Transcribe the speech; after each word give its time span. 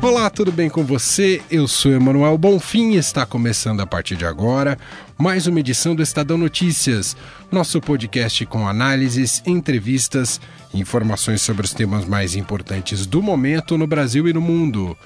Olá, 0.00 0.30
tudo 0.30 0.52
bem 0.52 0.70
com 0.70 0.84
você? 0.84 1.42
Eu 1.50 1.66
sou 1.66 1.90
Emanuel 1.90 2.38
Bonfim 2.38 2.92
e 2.92 2.96
está 2.96 3.26
começando 3.26 3.80
a 3.80 3.86
partir 3.86 4.14
de 4.14 4.24
agora 4.24 4.78
mais 5.18 5.48
uma 5.48 5.58
edição 5.58 5.92
do 5.92 6.02
Estadão 6.02 6.38
Notícias, 6.38 7.16
nosso 7.50 7.80
podcast 7.80 8.46
com 8.46 8.68
análises, 8.68 9.42
entrevistas 9.44 10.40
e 10.72 10.78
informações 10.80 11.42
sobre 11.42 11.64
os 11.64 11.74
temas 11.74 12.04
mais 12.04 12.36
importantes 12.36 13.06
do 13.06 13.20
momento 13.20 13.76
no 13.76 13.88
Brasil 13.88 14.28
e 14.28 14.32
no 14.32 14.40
mundo. 14.40 14.96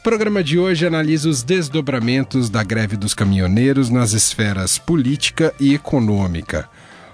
O 0.00 0.02
programa 0.02 0.44
de 0.44 0.58
hoje 0.58 0.86
analisa 0.86 1.30
os 1.30 1.42
desdobramentos 1.42 2.50
da 2.50 2.62
greve 2.62 2.94
dos 2.94 3.14
caminhoneiros 3.14 3.88
nas 3.88 4.12
esferas 4.12 4.76
política 4.76 5.52
e 5.58 5.72
econômica. 5.72 6.68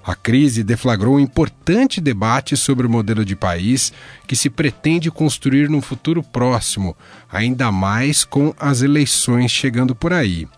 A 0.04 0.14
crise 0.16 0.64
deflagrou 0.64 1.16
um 1.16 1.20
importante 1.20 2.00
debate 2.00 2.56
sobre 2.56 2.86
o 2.86 2.90
modelo 2.90 3.24
de 3.24 3.36
país 3.36 3.92
que 4.26 4.34
se 4.34 4.50
pretende 4.50 5.10
construir 5.10 5.68
no 5.68 5.80
futuro 5.80 6.22
próximo, 6.22 6.96
ainda 7.30 7.70
mais 7.70 8.24
com 8.24 8.52
as 8.58 8.82
eleições 8.82 9.50
chegando 9.52 9.94
por 9.94 10.12
aí. 10.12 10.48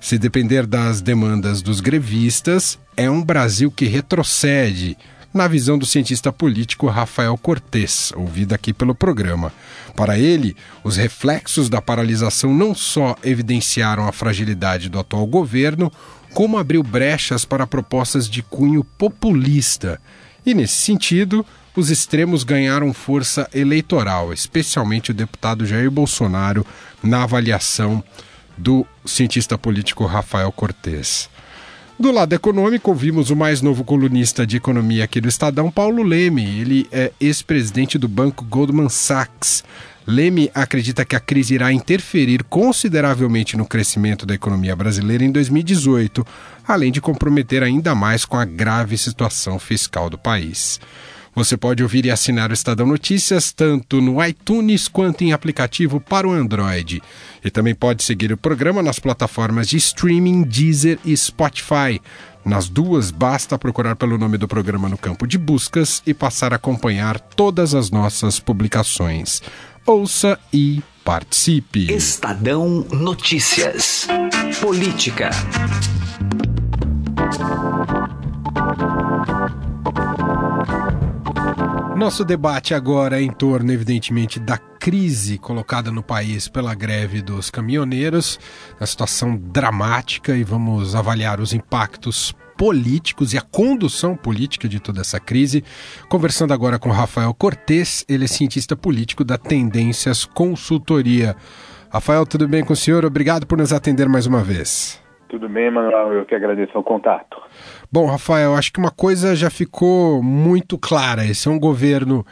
Se 0.00 0.18
depender 0.18 0.66
das 0.66 1.00
demandas 1.00 1.62
dos 1.62 1.80
grevistas, 1.80 2.78
é 2.96 3.08
um 3.08 3.22
Brasil 3.22 3.70
que 3.70 3.86
retrocede, 3.86 4.96
na 5.32 5.46
visão 5.46 5.78
do 5.78 5.86
cientista 5.86 6.32
político 6.32 6.88
Rafael 6.88 7.36
Cortes, 7.38 8.12
ouvido 8.16 8.52
aqui 8.52 8.72
pelo 8.72 8.94
programa. 8.94 9.52
Para 9.94 10.18
ele, 10.18 10.56
os 10.82 10.96
reflexos 10.96 11.68
da 11.68 11.80
paralisação 11.80 12.52
não 12.52 12.74
só 12.74 13.14
evidenciaram 13.22 14.08
a 14.08 14.12
fragilidade 14.12 14.88
do 14.88 14.98
atual 14.98 15.26
governo, 15.26 15.92
como 16.34 16.58
abriu 16.58 16.82
brechas 16.82 17.44
para 17.44 17.66
propostas 17.66 18.28
de 18.28 18.42
cunho 18.42 18.84
populista. 18.84 20.00
E, 20.44 20.54
nesse 20.54 20.76
sentido, 20.76 21.44
os 21.76 21.90
extremos 21.90 22.44
ganharam 22.44 22.92
força 22.92 23.48
eleitoral, 23.54 24.32
especialmente 24.32 25.10
o 25.10 25.14
deputado 25.14 25.66
Jair 25.66 25.90
Bolsonaro, 25.90 26.66
na 27.02 27.22
avaliação 27.22 28.02
do 28.56 28.86
cientista 29.04 29.56
político 29.56 30.04
Rafael 30.04 30.52
Cortes. 30.52 31.28
Do 31.98 32.10
lado 32.10 32.32
econômico, 32.32 32.90
ouvimos 32.90 33.28
o 33.28 33.36
mais 33.36 33.60
novo 33.60 33.84
colunista 33.84 34.46
de 34.46 34.56
economia 34.56 35.04
aqui 35.04 35.20
do 35.20 35.28
Estadão, 35.28 35.70
Paulo 35.70 36.02
Leme. 36.02 36.60
Ele 36.60 36.88
é 36.90 37.12
ex-presidente 37.20 37.98
do 37.98 38.08
banco 38.08 38.42
Goldman 38.44 38.88
Sachs. 38.88 39.62
Leme 40.06 40.50
acredita 40.54 41.04
que 41.04 41.14
a 41.14 41.20
crise 41.20 41.54
irá 41.54 41.72
interferir 41.72 42.42
consideravelmente 42.44 43.56
no 43.56 43.66
crescimento 43.66 44.24
da 44.24 44.34
economia 44.34 44.74
brasileira 44.74 45.24
em 45.24 45.30
2018, 45.30 46.26
além 46.66 46.90
de 46.90 47.00
comprometer 47.00 47.62
ainda 47.62 47.94
mais 47.94 48.24
com 48.24 48.36
a 48.36 48.44
grave 48.44 48.96
situação 48.96 49.58
fiscal 49.58 50.08
do 50.08 50.18
país. 50.18 50.80
Você 51.34 51.56
pode 51.56 51.82
ouvir 51.82 52.04
e 52.06 52.10
assinar 52.10 52.50
o 52.50 52.54
Estadão 52.54 52.86
Notícias 52.86 53.52
tanto 53.52 54.00
no 54.00 54.22
iTunes 54.24 54.88
quanto 54.88 55.22
em 55.22 55.32
aplicativo 55.32 56.00
para 56.00 56.26
o 56.26 56.32
Android. 56.32 57.00
E 57.44 57.50
também 57.50 57.74
pode 57.74 58.02
seguir 58.02 58.32
o 58.32 58.36
programa 58.36 58.82
nas 58.82 58.98
plataformas 58.98 59.68
de 59.68 59.76
streaming 59.76 60.42
Deezer 60.42 60.98
e 61.04 61.16
Spotify. 61.16 62.00
Nas 62.44 62.68
duas, 62.68 63.10
basta 63.10 63.58
procurar 63.58 63.94
pelo 63.94 64.18
nome 64.18 64.38
do 64.38 64.48
programa 64.48 64.88
no 64.88 64.98
campo 64.98 65.26
de 65.26 65.38
buscas 65.38 66.02
e 66.04 66.12
passar 66.12 66.52
a 66.52 66.56
acompanhar 66.56 67.20
todas 67.20 67.74
as 67.74 67.90
nossas 67.90 68.40
publicações. 68.40 69.40
Ouça 69.90 70.38
e 70.52 70.80
participe. 71.04 71.92
Estadão 71.92 72.86
Notícias. 72.92 74.06
Política. 74.60 75.30
Nosso 81.96 82.24
debate 82.24 82.72
agora 82.72 83.18
é 83.18 83.22
em 83.24 83.32
torno, 83.32 83.72
evidentemente, 83.72 84.38
da 84.38 84.56
crise 84.56 85.36
colocada 85.38 85.90
no 85.90 86.04
país 86.04 86.46
pela 86.46 86.72
greve 86.72 87.20
dos 87.20 87.50
caminhoneiros, 87.50 88.38
a 88.78 88.86
situação 88.86 89.36
dramática 89.36 90.36
e 90.36 90.44
vamos 90.44 90.94
avaliar 90.94 91.40
os 91.40 91.52
impactos 91.52 92.32
políticos 92.60 93.32
e 93.32 93.38
a 93.38 93.40
condução 93.40 94.14
política 94.14 94.68
de 94.68 94.78
toda 94.78 95.00
essa 95.00 95.18
crise. 95.18 95.64
Conversando 96.10 96.52
agora 96.52 96.78
com 96.78 96.90
Rafael 96.90 97.32
Cortes, 97.32 98.04
ele 98.06 98.24
é 98.24 98.28
cientista 98.28 98.76
político 98.76 99.24
da 99.24 99.38
Tendências 99.38 100.26
Consultoria. 100.26 101.34
Rafael, 101.90 102.26
tudo 102.26 102.46
bem 102.46 102.62
com 102.62 102.74
o 102.74 102.76
senhor? 102.76 103.02
Obrigado 103.02 103.46
por 103.46 103.56
nos 103.56 103.72
atender 103.72 104.10
mais 104.10 104.26
uma 104.26 104.42
vez. 104.42 105.02
Tudo 105.30 105.48
bem, 105.48 105.70
Manuel. 105.70 106.12
Eu 106.12 106.26
que 106.26 106.34
agradeço 106.34 106.78
o 106.78 106.82
contato. 106.82 107.40
Bom, 107.90 108.04
Rafael, 108.04 108.54
acho 108.54 108.70
que 108.74 108.78
uma 108.78 108.90
coisa 108.90 109.34
já 109.34 109.48
ficou 109.48 110.22
muito 110.22 110.76
clara: 110.76 111.24
esse 111.24 111.48
é 111.48 111.50
um 111.50 111.58
governo 111.58 112.26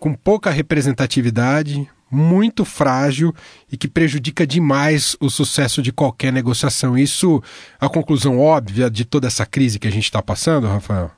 com 0.00 0.14
pouca 0.14 0.48
representatividade, 0.48 1.86
muito 2.14 2.64
frágil 2.64 3.32
e 3.70 3.76
que 3.76 3.88
prejudica 3.88 4.46
demais 4.46 5.16
o 5.20 5.28
sucesso 5.28 5.82
de 5.82 5.92
qualquer 5.92 6.32
negociação. 6.32 6.96
Isso 6.96 7.42
a 7.80 7.88
conclusão 7.88 8.40
óbvia 8.40 8.90
de 8.90 9.04
toda 9.04 9.26
essa 9.26 9.44
crise 9.44 9.78
que 9.78 9.88
a 9.88 9.92
gente 9.92 10.04
está 10.04 10.22
passando, 10.22 10.66
Rafael? 10.66 11.10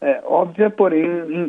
É 0.00 0.22
óbvia, 0.24 0.70
porém 0.70 1.04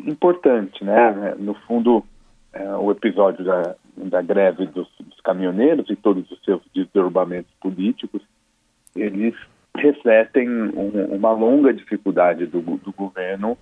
importante, 0.07 0.83
né? 0.83 1.35
No 1.39 1.53
fundo, 1.53 2.03
é, 2.51 2.75
o 2.75 2.91
episódio 2.91 3.45
da, 3.45 3.75
da 3.95 4.21
greve 4.21 4.65
dos, 4.65 4.87
dos 4.99 5.21
caminhoneiros 5.21 5.89
e 5.89 5.95
todos 5.95 6.29
os 6.31 6.43
seus 6.43 6.61
desdobramentos 6.73 7.51
políticos, 7.61 8.21
eles 8.95 9.35
refletem 9.75 10.49
um, 10.49 11.15
uma 11.15 11.31
longa 11.31 11.73
dificuldade 11.73 12.45
do, 12.45 12.61
do 12.61 12.91
governo 12.91 13.57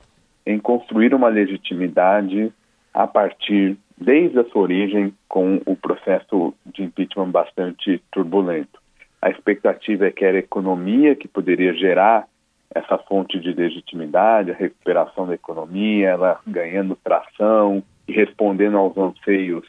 em 0.46 0.58
construir 0.58 1.14
uma 1.14 1.28
legitimidade 1.28 2.52
a 2.94 3.06
partir, 3.06 3.78
desde 3.98 4.40
a 4.40 4.46
sua 4.46 4.62
origem, 4.62 5.14
com 5.28 5.62
o 5.66 5.76
processo 5.76 6.54
de 6.66 6.84
impeachment 6.84 7.30
bastante 7.30 8.02
turbulento. 8.12 8.80
A 9.22 9.30
expectativa 9.30 10.06
é 10.06 10.12
que 10.12 10.24
a 10.24 10.34
economia 10.34 11.16
que 11.16 11.28
poderia 11.28 11.74
gerar 11.74 12.28
essa 12.74 12.98
fonte 12.98 13.40
de 13.40 13.54
legitimidade, 13.54 14.52
a 14.52 14.56
recuperação 14.56 15.26
da 15.26 15.34
economia, 15.34 16.10
ela 16.10 16.40
ganhando 16.46 16.98
tração 17.04 17.82
e 18.08 18.14
respondendo 18.14 18.78
aos 18.78 18.96
anseios 18.98 19.66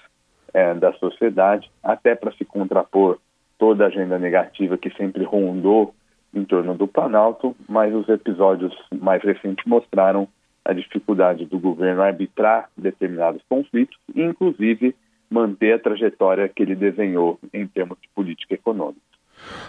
é, 0.53 0.75
da 0.75 0.93
sociedade, 0.95 1.71
até 1.83 2.15
para 2.15 2.33
se 2.33 2.45
contrapor 2.45 3.19
toda 3.59 3.85
a 3.85 3.87
agenda 3.89 4.19
negativa 4.19 4.77
que 4.77 4.91
sempre 4.91 5.25
rondou 5.25 5.95
em 6.35 6.45
torno 6.45 6.75
do 6.75 6.87
Planalto, 6.87 7.57
mas 7.69 7.95
os 7.95 8.09
episódios 8.09 8.77
mais 8.93 9.23
recentes 9.23 9.65
mostraram 9.67 10.29
a 10.69 10.75
dificuldade 10.75 11.47
do 11.47 11.59
governo 11.59 12.03
arbitrar 12.03 12.69
determinados 12.77 13.41
conflitos 13.49 13.97
e, 14.15 14.23
inclusive, 14.23 14.95
manter 15.31 15.73
a 15.73 15.79
trajetória 15.79 16.47
que 16.49 16.63
ele 16.63 16.75
desenhou 16.75 17.41
em 17.55 17.67
termos 17.67 17.99
de 18.03 18.09
política 18.15 18.55
econômica. 18.55 19.01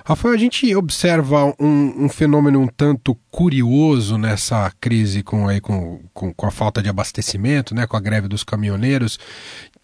Rafael, 0.06 0.34
a 0.34 0.38
gente 0.38 0.76
observa 0.76 1.54
um, 1.60 2.06
um, 2.06 2.10
fenômeno 2.10 2.60
um 2.60 2.68
tanto 2.68 3.16
curioso 3.32 4.18
nessa 4.18 4.72
crise 4.82 5.24
com, 5.24 5.48
aí, 5.48 5.62
com, 5.62 6.02
com, 6.14 6.34
com, 6.34 6.46
a 6.46 6.52
falta 6.52 6.82
de 6.82 6.90
abastecimento, 6.90 7.76
né, 7.76 7.86
com 7.86 7.96
a 7.96 8.02
greve 8.02 8.28
dos 8.28 8.44
caminhoneiros, 8.44 9.20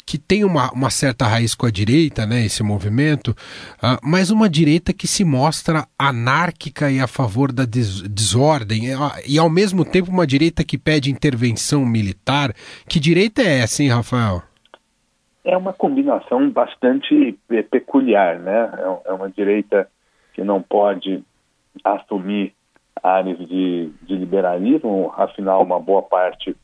que 0.05 0.17
tem 0.17 0.45
uma, 0.45 0.71
uma 0.71 0.89
certa 0.89 1.25
raiz 1.25 1.55
com 1.55 1.65
a 1.65 1.71
direita, 1.71 2.25
né, 2.25 2.45
esse 2.45 2.61
movimento, 2.61 3.29
uh, 3.29 3.99
mas 4.03 4.29
uma 4.29 4.49
direita 4.49 4.93
que 4.93 5.07
se 5.07 5.25
mostra 5.25 5.87
anárquica 5.97 6.91
e 6.91 6.99
a 6.99 7.07
favor 7.07 7.51
da 7.51 7.65
des 7.65 8.01
desordem, 8.01 8.83
e 9.27 9.39
ao 9.39 9.49
mesmo 9.49 9.83
tempo 9.83 10.11
uma 10.11 10.27
direita 10.27 10.63
que 10.63 10.77
pede 10.77 11.11
intervenção 11.11 11.85
militar. 11.85 12.53
Que 12.87 12.99
direita 12.99 13.41
é 13.41 13.59
essa, 13.59 13.81
hein, 13.81 13.89
Rafael? 13.89 14.43
É 15.43 15.55
uma 15.57 15.73
combinação 15.73 16.49
bastante 16.49 17.37
peculiar, 17.69 18.39
né? 18.39 18.71
É, 18.77 19.09
é 19.09 19.13
uma 19.13 19.29
direita 19.29 19.87
que 20.33 20.43
não 20.43 20.61
pode 20.61 21.23
assumir 21.83 22.53
áreas 23.01 23.37
de, 23.37 23.91
de 24.01 24.15
liberalismo, 24.15 25.13
afinal, 25.15 25.63
uma 25.63 25.79
boa 25.79 26.01
parte 26.01 26.55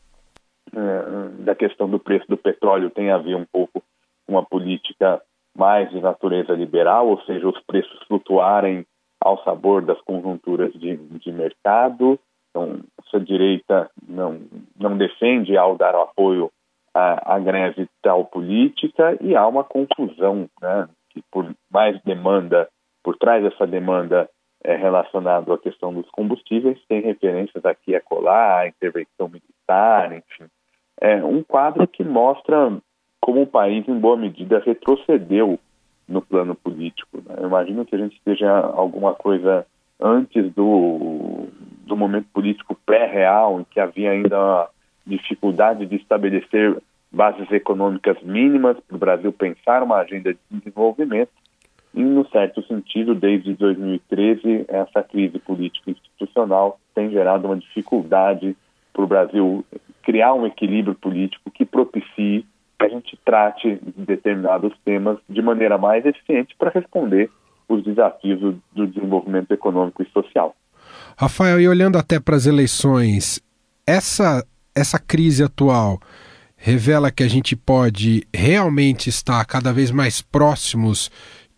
da 1.40 1.56
questão 1.56 1.90
do 1.90 2.00
preço 2.00 2.26
do 2.28 2.38
petróleo 2.38 2.90
tem 2.90 3.12
a 3.12 3.18
ver 3.18 3.36
um 3.36 3.46
pouco 3.46 3.84
com 4.26 4.34
uma 4.34 4.44
política 4.44 5.22
mais 5.56 5.90
de 5.90 6.00
natureza 6.00 6.54
liberal, 6.54 7.08
ou 7.08 7.22
seja, 7.24 7.48
os 7.48 7.60
preços 7.64 8.00
flutuarem 8.08 8.86
ao 9.20 9.44
sabor 9.44 9.82
das 9.84 10.00
conjunturas 10.02 10.74
de, 10.74 10.98
de 10.98 11.32
mercado. 11.32 12.20
Então, 12.50 12.80
essa 13.06 13.20
direita 13.20 13.90
não, 14.08 14.42
não 14.80 14.98
defende 14.98 15.58
ao 15.58 15.78
dar 15.78 15.96
apoio 15.96 16.52
à, 16.94 17.36
à 17.36 17.40
greve 17.40 17.88
tal 18.02 18.26
política 18.26 19.18
e 19.22 19.36
há 19.36 19.48
uma 19.48 19.64
confusão, 19.64 20.50
né, 20.62 20.88
que 21.10 21.22
por 21.32 21.50
mais 21.72 22.02
demanda, 22.04 22.68
por 23.04 23.18
trás 23.18 23.44
dessa 23.44 23.68
demanda 23.68 24.30
é, 24.64 24.76
relacionada 24.76 25.54
à 25.54 25.58
questão 25.58 25.94
dos 25.94 26.10
combustíveis, 26.12 26.80
tem 26.88 27.02
referências 27.02 27.64
aqui 27.66 27.96
a 27.96 28.02
colar, 28.02 28.60
a 28.60 28.68
intervenção 28.68 29.28
militar, 29.28 30.12
enfim, 30.14 30.50
é 31.00 31.24
um 31.24 31.44
quadro 31.44 31.88
que 31.88 32.04
mostra 32.04 32.72
como 33.20 33.44
o 33.44 33.48
país, 33.48 33.88
em 33.88 34.00
boa 34.00 34.18
medida, 34.18 34.60
retrocedeu 34.66 35.60
no 36.08 36.22
plano 36.22 36.56
político. 36.56 37.18
Né? 37.18 37.36
Eu 37.38 37.48
imagino 37.48 37.86
que 37.86 37.96
a 37.96 38.00
gente 38.00 38.16
esteja 38.16 38.52
alguma 38.52 39.14
coisa 39.14 39.66
antes 40.00 40.52
do, 40.54 41.48
do 41.86 41.96
momento 41.96 42.28
político 42.34 42.76
pré-real, 42.86 43.60
em 43.60 43.64
que 43.64 43.80
havia 43.80 44.12
ainda 44.12 44.68
dificuldade 45.06 45.86
de 45.86 45.96
estabelecer 45.96 46.82
bases 47.12 47.50
econômicas 47.52 48.22
mínimas 48.24 48.78
para 48.88 48.96
o 48.96 49.00
Brasil 49.00 49.32
pensar 49.32 49.84
uma 49.84 49.98
agenda 49.98 50.34
de 50.34 50.40
desenvolvimento. 50.50 51.32
E, 51.94 52.02
no 52.02 52.28
certo 52.30 52.66
sentido, 52.66 53.14
desde 53.14 53.54
2013, 53.54 54.66
essa 54.68 55.04
crise 55.04 55.38
política 55.40 55.92
institucional 55.92 56.80
tem 56.96 57.12
gerado 57.12 57.48
uma 57.48 57.58
dificuldade 57.58 58.56
para 58.94 59.04
o 59.04 59.08
Brasil 59.08 59.66
criar 60.04 60.34
um 60.34 60.46
equilíbrio 60.46 60.96
político 60.96 61.52
que 61.52 61.66
propicie 61.66 62.46
que 62.80 62.86
a 62.86 62.90
gente 62.90 63.18
trate 63.24 63.80
determinados 63.96 64.74
temas 64.84 65.18
de 65.30 65.42
maneira 65.42 65.78
mais 65.78 66.06
eficiente 66.06 66.56
para 66.58 66.72
responder 66.72 67.30
os 67.70 67.84
desafios 67.84 68.56
do 68.74 68.88
desenvolvimento 68.88 69.52
econômico 69.52 70.02
e 70.02 70.10
social. 70.10 70.56
Rafael, 71.18 71.60
e 71.62 71.68
olhando 71.68 71.98
até 71.98 72.20
para 72.20 72.36
as 72.36 72.46
eleições, 72.46 73.42
essa, 73.86 74.46
essa 74.76 75.00
crise 75.00 75.44
atual 75.44 76.00
revela 76.56 77.12
que 77.12 77.24
a 77.24 77.28
gente 77.28 77.56
pode 77.56 78.24
realmente 78.34 79.10
estar 79.10 79.44
cada 79.46 79.72
vez 79.74 79.90
mais 79.90 80.22
próximos 80.22 81.10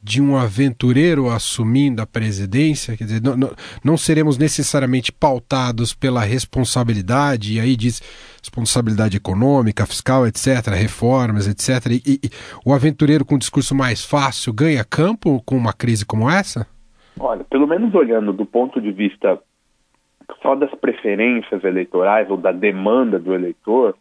de 0.01 0.22
um 0.22 0.36
aventureiro 0.36 1.30
assumindo 1.30 2.01
a 2.01 2.06
presidência, 2.06 2.98
quer 2.98 3.06
dizer, 3.06 3.22
não, 3.22 3.38
não, 3.38 3.56
não, 3.84 3.98
seremos 3.98 4.38
necessariamente 4.38 5.13
pautados 5.13 5.94
pela 5.94 6.22
responsabilidade, 6.22 7.54
e 7.54 7.60
aí 7.60 7.78
diz 7.78 8.01
responsabilidade 8.44 9.16
econômica, 9.16 9.86
fiscal, 9.86 10.28
etc., 10.28 10.68
reformas, 10.69 11.48
etc. 11.48 11.92
E, 11.92 12.19
e 12.25 12.30
o 12.66 12.74
aventureiro 12.74 13.24
com 13.24 13.38
discurso 13.38 13.74
mais 13.74 14.06
fácil 14.06 14.54
ganha 14.54 14.84
campo 14.84 15.42
com 15.45 15.56
uma 15.56 15.72
crise 15.72 16.06
como 16.06 16.30
essa? 16.30 16.68
Olha, 17.18 17.44
pelo 17.45 17.66
menos 17.66 17.95
olhando 17.95 18.34
do 18.34 18.45
ponto 18.45 18.81
de 18.81 18.92
vista 18.92 19.40
só 20.42 20.56
das 20.56 20.74
preferências 20.75 21.63
eleitorais 21.63 22.30
ou 22.30 22.38
da 22.38 22.51
demanda 22.51 23.18
do 23.18 23.34
eleitor, 23.34 23.95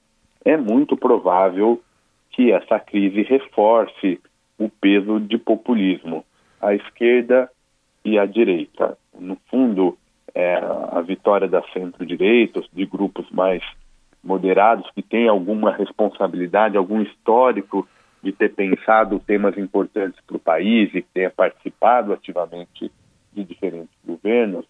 é 0.45 0.57
muito 0.57 0.97
provável 0.97 1.81
que 2.31 2.51
essa 2.51 2.81
crise 2.81 3.23
reforce 3.23 4.21
o 4.59 4.69
peso 4.69 5.21
de 5.21 5.39
populismo, 5.39 6.25
a 6.61 6.75
esquerda 6.75 7.49
e 8.05 8.19
a 8.19 8.27
direita. 8.27 8.97
No 9.19 9.37
fundo, 9.49 9.97
é, 10.35 10.57
a 10.57 11.01
vitória 11.03 11.47
da 11.47 11.63
centro-direita, 11.73 12.63
de 12.73 12.87
grupos 12.87 13.29
mais 13.31 13.63
moderados, 14.23 14.91
que 14.95 15.03
têm 15.03 15.29
alguma 15.29 15.73
responsabilidade, 15.73 16.77
algum 16.77 17.03
histórico 17.03 17.87
de 18.23 18.33
ter 18.33 18.55
pensado 18.55 19.19
temas 19.19 19.59
importantes 19.59 20.21
para 20.27 20.37
o 20.37 20.41
país 20.41 20.89
e 20.95 21.03
que 21.03 21.09
tenha 21.13 21.31
participado 21.31 22.13
ativamente 22.13 22.91
de 23.33 23.45
diferentes 23.45 23.95
governos, 24.05 24.65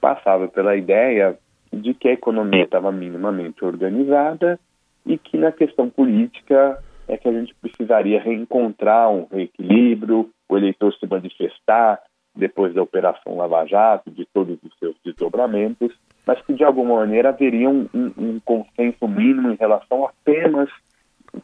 passava 0.00 0.46
pela 0.48 0.76
ideia 0.76 1.38
de 1.72 1.94
que 1.94 2.08
a 2.08 2.12
economia 2.12 2.64
estava 2.64 2.92
minimamente 2.92 3.64
organizada 3.64 4.58
e 5.06 5.16
que 5.16 5.36
na 5.36 5.52
questão 5.52 5.88
política 5.88 6.78
é 7.06 7.16
que 7.16 7.28
a 7.28 7.32
gente 7.32 7.54
precisaria 7.54 8.20
reencontrar 8.20 9.10
um 9.10 9.26
reequilíbrio, 9.30 10.30
o 10.48 10.56
eleitor 10.56 10.92
se 10.94 11.06
manifestar 11.06 12.00
depois 12.34 12.74
da 12.74 12.82
Operação 12.82 13.36
Lava 13.36 13.64
Jato, 13.66 14.10
de 14.10 14.26
todos 14.26 14.58
os 14.62 14.78
seus 14.78 14.94
desdobramentos, 15.04 15.92
mas 16.28 16.42
que 16.42 16.52
de 16.52 16.62
alguma 16.62 16.96
maneira 16.96 17.30
haveria 17.30 17.70
um, 17.70 17.88
um, 17.94 18.12
um 18.18 18.40
consenso 18.40 19.08
mínimo 19.08 19.50
em 19.50 19.54
relação 19.54 20.04
a 20.04 20.12
temas 20.26 20.68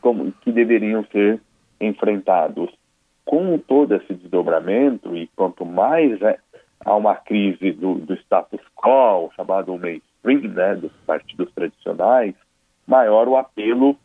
como, 0.03 0.31
que 0.43 0.53
deveriam 0.53 1.03
ser 1.07 1.41
enfrentados. 1.81 2.71
Com 3.25 3.57
todo 3.57 3.95
esse 3.95 4.13
desdobramento, 4.13 5.17
e 5.17 5.27
quanto 5.29 5.65
mais 5.65 6.21
é, 6.21 6.39
há 6.85 6.95
uma 6.95 7.15
crise 7.15 7.73
do, 7.73 7.95
do 7.95 8.13
status 8.13 8.61
quo, 8.77 9.33
chamado 9.35 9.73
mainstream, 9.79 10.53
né, 10.53 10.75
dos 10.75 10.93
partidos 11.07 11.51
tradicionais, 11.55 12.35
maior 12.87 13.27
o 13.27 13.39
apelo 13.39 13.97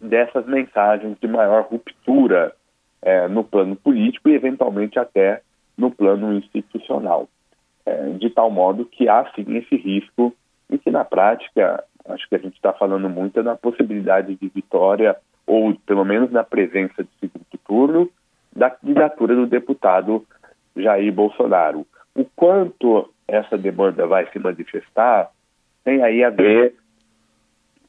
dessas 0.00 0.46
mensagens 0.46 1.18
de 1.20 1.28
maior 1.28 1.64
ruptura 1.64 2.54
é, 3.02 3.28
no 3.28 3.44
plano 3.44 3.76
político 3.76 4.30
e, 4.30 4.34
eventualmente, 4.34 4.98
até 4.98 5.42
no 5.76 5.90
plano 5.90 6.32
institucional. 6.32 7.28
É, 7.88 8.10
de 8.18 8.28
tal 8.28 8.50
modo 8.50 8.84
que 8.84 9.08
há, 9.08 9.24
sim, 9.34 9.56
esse 9.56 9.76
risco 9.76 10.34
e 10.70 10.76
que, 10.76 10.90
na 10.90 11.04
prática, 11.04 11.82
acho 12.06 12.28
que 12.28 12.34
a 12.34 12.38
gente 12.38 12.54
está 12.54 12.72
falando 12.72 13.08
muito 13.08 13.42
da 13.42 13.56
possibilidade 13.56 14.34
de 14.34 14.48
vitória, 14.48 15.16
ou 15.46 15.74
pelo 15.86 16.04
menos 16.04 16.30
na 16.30 16.44
presença 16.44 17.02
de 17.02 17.10
segundo 17.18 17.46
turno, 17.66 18.10
da 18.54 18.68
candidatura 18.68 19.34
do 19.34 19.46
deputado 19.46 20.26
Jair 20.76 21.10
Bolsonaro. 21.10 21.86
O 22.14 22.24
quanto 22.36 23.10
essa 23.26 23.56
demanda 23.56 24.06
vai 24.06 24.30
se 24.30 24.38
manifestar 24.38 25.30
tem 25.82 26.02
aí 26.02 26.22
a 26.22 26.28
ver 26.28 26.74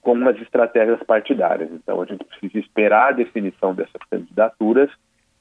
como 0.01 0.29
as 0.29 0.37
estratégias 0.37 1.03
partidárias. 1.03 1.69
Então, 1.71 2.01
a 2.01 2.05
gente 2.05 2.23
precisa 2.23 2.59
esperar 2.59 3.09
a 3.09 3.15
definição 3.17 3.75
dessas 3.75 4.01
candidaturas, 4.09 4.89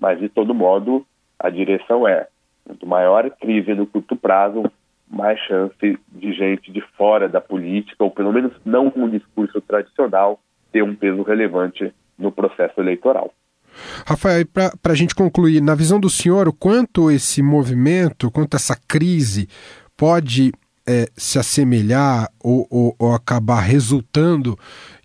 mas, 0.00 0.18
de 0.18 0.28
todo 0.28 0.52
modo, 0.52 1.06
a 1.38 1.48
direção 1.48 2.08
é: 2.08 2.26
quanto 2.68 2.86
maior 2.86 3.24
a 3.24 3.30
crise 3.30 3.72
no 3.74 3.86
curto 3.86 4.14
prazo, 4.14 4.70
mais 5.10 5.40
chance 5.40 5.98
de 6.12 6.32
gente 6.34 6.70
de 6.70 6.82
fora 6.98 7.26
da 7.26 7.40
política, 7.40 8.04
ou 8.04 8.10
pelo 8.10 8.30
menos 8.30 8.52
não 8.62 8.90
com 8.90 9.04
um 9.04 9.10
discurso 9.10 9.58
tradicional, 9.62 10.38
ter 10.70 10.82
um 10.82 10.94
peso 10.94 11.22
relevante 11.22 11.92
no 12.18 12.30
processo 12.30 12.78
eleitoral. 12.78 13.32
Rafael, 14.06 14.44
para 14.82 14.92
a 14.92 14.94
gente 14.94 15.14
concluir, 15.14 15.62
na 15.62 15.74
visão 15.74 15.98
do 15.98 16.10
senhor, 16.10 16.46
o 16.46 16.52
quanto 16.52 17.10
esse 17.10 17.42
movimento, 17.42 18.30
quanto 18.30 18.54
essa 18.54 18.76
crise 18.76 19.48
pode 19.96 20.52
é, 20.88 21.06
se 21.14 21.38
assemelhar 21.38 22.30
ou, 22.42 22.66
ou, 22.70 22.96
ou, 22.98 23.14
acabar 23.14 23.60
resultando 23.60 24.56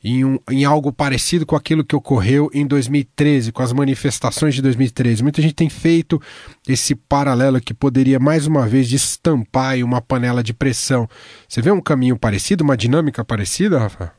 em, 0.01 0.23
um, 0.23 0.39
em 0.49 0.63
algo 0.63 0.93
parecido 0.93 1.45
com 1.45 1.57
aquilo 1.57 1.83
que 1.83 1.93
ocorreu 1.93 2.49
em 2.53 2.65
2013, 2.65 3.51
com 3.51 3.61
as 3.61 3.73
manifestações 3.73 4.55
de 4.55 4.61
2013. 4.61 5.21
Muita 5.21 5.41
gente 5.41 5.55
tem 5.55 5.69
feito 5.69 6.21
esse 6.67 6.95
paralelo 6.95 7.59
que 7.59 7.73
poderia 7.73 8.17
mais 8.17 8.47
uma 8.47 8.65
vez 8.65 8.87
destampar 8.87 9.77
em 9.77 9.83
uma 9.83 10.01
panela 10.01 10.41
de 10.41 10.53
pressão. 10.53 11.05
Você 11.49 11.61
vê 11.61 11.69
um 11.69 11.81
caminho 11.81 12.17
parecido, 12.17 12.63
uma 12.63 12.77
dinâmica 12.77 13.25
parecida, 13.25 13.77
Rafael? 13.77 14.11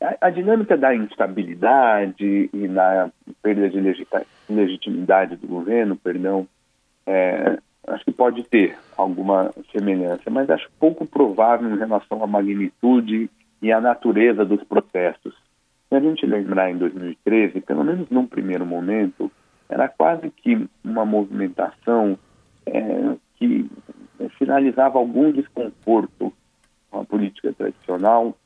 A, 0.00 0.28
a 0.28 0.30
dinâmica 0.30 0.78
da 0.78 0.94
instabilidade 0.94 2.48
e 2.50 2.68
na 2.68 3.10
perda 3.42 3.68
de 3.68 4.06
legitimidade 4.48 5.36
do 5.36 5.46
governo, 5.46 5.94
perdão, 5.94 6.48
é, 7.06 7.58
acho 7.86 8.04
que 8.04 8.12
pode 8.12 8.44
ter 8.44 8.78
alguma 8.96 9.52
semelhança, 9.72 10.30
mas 10.30 10.48
acho 10.48 10.70
pouco 10.78 11.06
provável 11.06 11.68
em 11.70 11.78
relação 11.78 12.22
à 12.22 12.26
magnitude 12.26 13.28
e 13.60 13.72
à 13.72 13.80
natureza 13.80 14.44
dos 14.44 14.62
protestos. 14.64 15.34
Se 15.88 15.96
a 15.96 16.00
gente 16.00 16.24
lembrar 16.24 16.70
em 16.70 16.78
2013, 16.78 17.60
pelo 17.60 17.84
menos 17.84 18.08
num 18.08 18.26
primeiro 18.26 18.64
momento, 18.64 19.30
era 19.68 19.88
quase 19.88 20.30
que 20.30 20.68
uma 20.84 21.04
movimentação 21.04 22.18
é, 22.66 23.16
que 23.36 23.68
finalizava 24.38 24.98
algum 24.98 25.32
desconforto 25.32 26.32
com 26.90 27.00
a 27.00 27.04
política 27.04 27.52
tradicional, 27.52 28.36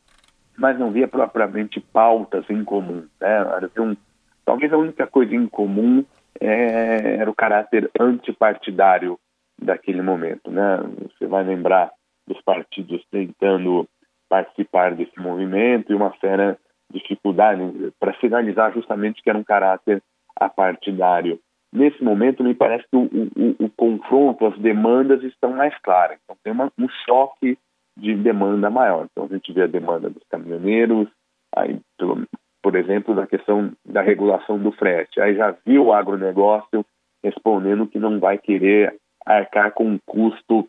mas 0.57 0.79
não 0.79 0.91
via 0.91 1.07
propriamente 1.07 1.81
pautas 1.81 2.49
em 2.49 2.65
comum. 2.65 3.05
Né? 3.21 3.29
Era 3.29 3.71
um, 3.79 3.97
talvez 4.45 4.73
a 4.73 4.79
única 4.79 5.07
coisa 5.07 5.35
em 5.35 5.47
comum 5.47 6.05
é, 6.41 7.17
era 7.19 7.31
o 7.31 7.35
caráter 7.35 7.91
antipartidário 7.99 9.19
daquele 9.61 10.03
momento, 10.03 10.51
né? 10.51 10.79
Você 11.03 11.27
vai 11.27 11.45
lembrar 11.45 11.91
dos 12.27 12.41
partidos 12.43 13.05
tentando 13.11 13.87
participar 14.29 14.95
desse 14.95 15.19
movimento 15.19 15.93
e 15.93 15.95
uma 15.95 16.15
séria 16.19 16.59
dificuldade 16.93 17.61
para 17.99 18.15
sinalizar 18.19 18.73
justamente 18.73 19.23
que 19.23 19.31
era 19.31 19.39
um 19.39 19.45
caráter 19.45 20.03
apartidário. 20.39 21.39
Nesse 21.73 22.03
momento, 22.03 22.45
me 22.45 22.55
parece 22.55 22.85
que 22.91 22.97
o, 22.97 23.05
o, 23.05 23.65
o 23.67 23.71
confronto, 23.77 24.47
as 24.47 24.59
demandas 24.59 25.23
estão 25.23 25.53
mais 25.53 25.77
claras. 25.81 26.19
Então, 26.25 26.37
tem 26.43 26.53
uma, 26.53 26.73
um 26.79 26.89
choque 27.05 27.59
de 27.99 28.15
demanda 28.15 28.71
maior. 28.71 29.07
Então, 29.11 29.25
a 29.25 29.29
gente 29.29 29.53
vê 29.53 29.63
a 29.63 29.67
demanda 29.67 30.09
dos 30.09 30.23
caminhoneiros, 30.31 31.09
aí, 31.55 31.81
pelo, 31.99 32.25
por 32.63 32.77
exemplo, 32.77 33.15
na 33.15 33.27
questão 33.27 33.73
da 33.85 34.01
regulação 34.01 34.59
do 34.59 34.73
frete. 34.73 35.21
Aí 35.21 35.35
já 35.35 35.57
viu 35.65 35.87
o 35.87 35.93
agronegócio 35.93 36.85
respondendo 37.25 37.87
que 37.87 37.99
não 37.99 38.21
vai 38.21 38.39
querer 38.39 38.97
arcar 39.27 39.73
com 39.73 39.95
o 39.95 40.01
custo 40.07 40.69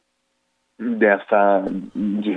dessa 0.79 1.63
de 1.95 2.31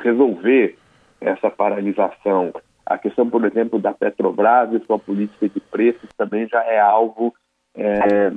resolver 0.00 0.78
essa 1.20 1.50
paralisação. 1.50 2.52
A 2.84 2.98
questão, 2.98 3.28
por 3.28 3.44
exemplo, 3.44 3.78
da 3.78 3.92
Petrobras 3.92 4.72
e 4.72 4.84
sua 4.86 4.98
política 4.98 5.48
de 5.48 5.60
preços 5.60 6.08
também 6.16 6.46
já 6.46 6.62
é 6.62 6.78
alvo 6.78 7.34
é, 7.74 8.30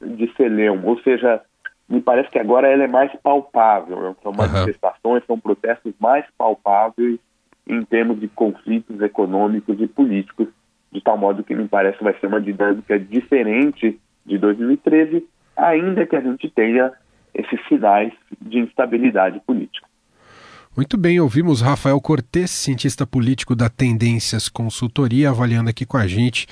de 0.00 0.32
celeum. 0.34 0.84
Ou 0.84 0.98
seja, 1.00 1.40
me 1.88 2.00
parece 2.00 2.30
que 2.30 2.38
agora 2.38 2.68
ela 2.68 2.84
é 2.84 2.88
mais 2.88 3.12
palpável. 3.22 4.00
Né? 4.00 4.16
São 4.22 4.32
manifestações, 4.32 5.24
são 5.26 5.38
protestos 5.38 5.94
mais 6.00 6.26
palpáveis 6.36 7.20
em 7.66 7.84
termos 7.84 8.18
de 8.18 8.26
conflitos 8.26 9.00
econômicos 9.00 9.80
e 9.80 9.86
políticos 9.86 10.48
de 10.92 11.00
tal 11.00 11.16
modo 11.16 11.42
que 11.42 11.54
me 11.54 11.66
parece 11.66 11.96
que 11.96 12.04
vai 12.04 12.14
ser 12.18 12.26
uma 12.26 12.40
dinâmica 12.40 12.98
diferente 12.98 13.98
de 14.26 14.38
2013, 14.38 15.26
ainda 15.56 16.06
que 16.06 16.16
a 16.16 16.20
gente 16.20 16.48
tenha 16.50 16.92
esses 17.34 17.60
sinais 17.68 18.12
de 18.40 18.58
instabilidade 18.58 19.40
política. 19.40 19.86
Muito 20.74 20.96
bem, 20.96 21.20
ouvimos 21.20 21.60
Rafael 21.60 22.00
Cortes, 22.00 22.50
cientista 22.50 23.06
político 23.06 23.54
da 23.54 23.68
Tendências 23.68 24.48
Consultoria, 24.48 25.28
avaliando 25.28 25.68
aqui 25.68 25.84
com 25.84 25.98
a 25.98 26.06
gente 26.06 26.46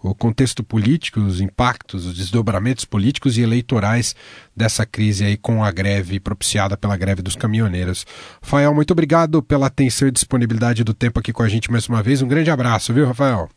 o 0.00 0.14
contexto 0.14 0.62
político, 0.62 1.18
os 1.18 1.40
impactos, 1.40 2.06
os 2.06 2.16
desdobramentos 2.16 2.84
políticos 2.84 3.36
e 3.36 3.42
eleitorais 3.42 4.14
dessa 4.56 4.86
crise 4.86 5.24
aí 5.24 5.36
com 5.36 5.64
a 5.64 5.72
greve 5.72 6.20
propiciada 6.20 6.76
pela 6.76 6.96
greve 6.96 7.20
dos 7.20 7.34
caminhoneiros. 7.34 8.06
Rafael, 8.40 8.72
muito 8.72 8.92
obrigado 8.92 9.42
pela 9.42 9.66
atenção 9.66 10.06
e 10.06 10.12
disponibilidade 10.12 10.84
do 10.84 10.94
tempo 10.94 11.18
aqui 11.18 11.32
com 11.32 11.42
a 11.42 11.48
gente 11.48 11.68
mais 11.68 11.88
uma 11.88 12.00
vez. 12.00 12.22
Um 12.22 12.28
grande 12.28 12.52
abraço, 12.52 12.94
viu, 12.94 13.06
Rafael? 13.06 13.48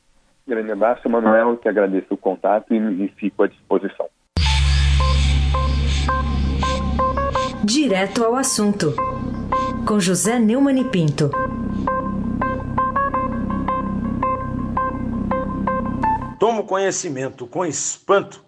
Grande 0.47 0.71
abraço, 0.71 1.07
Manuel, 1.07 1.57
que 1.57 1.69
agradeço 1.69 2.07
o 2.09 2.17
contato 2.17 2.73
e, 2.73 3.05
e 3.05 3.07
fico 3.19 3.43
à 3.43 3.47
disposição. 3.47 4.07
Direto 7.69 8.23
ao 8.23 8.33
assunto 8.33 8.95
com 9.85 9.99
José 9.99 10.39
Neumann 10.39 10.79
e 10.79 10.85
Pinto. 10.85 11.29
Tomo 16.39 16.63
conhecimento 16.63 17.45
com 17.45 17.65
espanto 17.65 18.41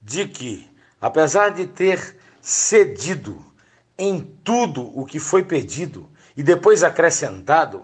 de 0.00 0.26
que, 0.26 0.66
apesar 0.98 1.50
de 1.50 1.66
ter 1.66 2.16
cedido 2.40 3.44
em 3.98 4.22
tudo 4.42 4.90
o 4.98 5.04
que 5.04 5.20
foi 5.20 5.44
pedido 5.44 6.08
e 6.34 6.42
depois 6.42 6.82
acrescentado, 6.82 7.82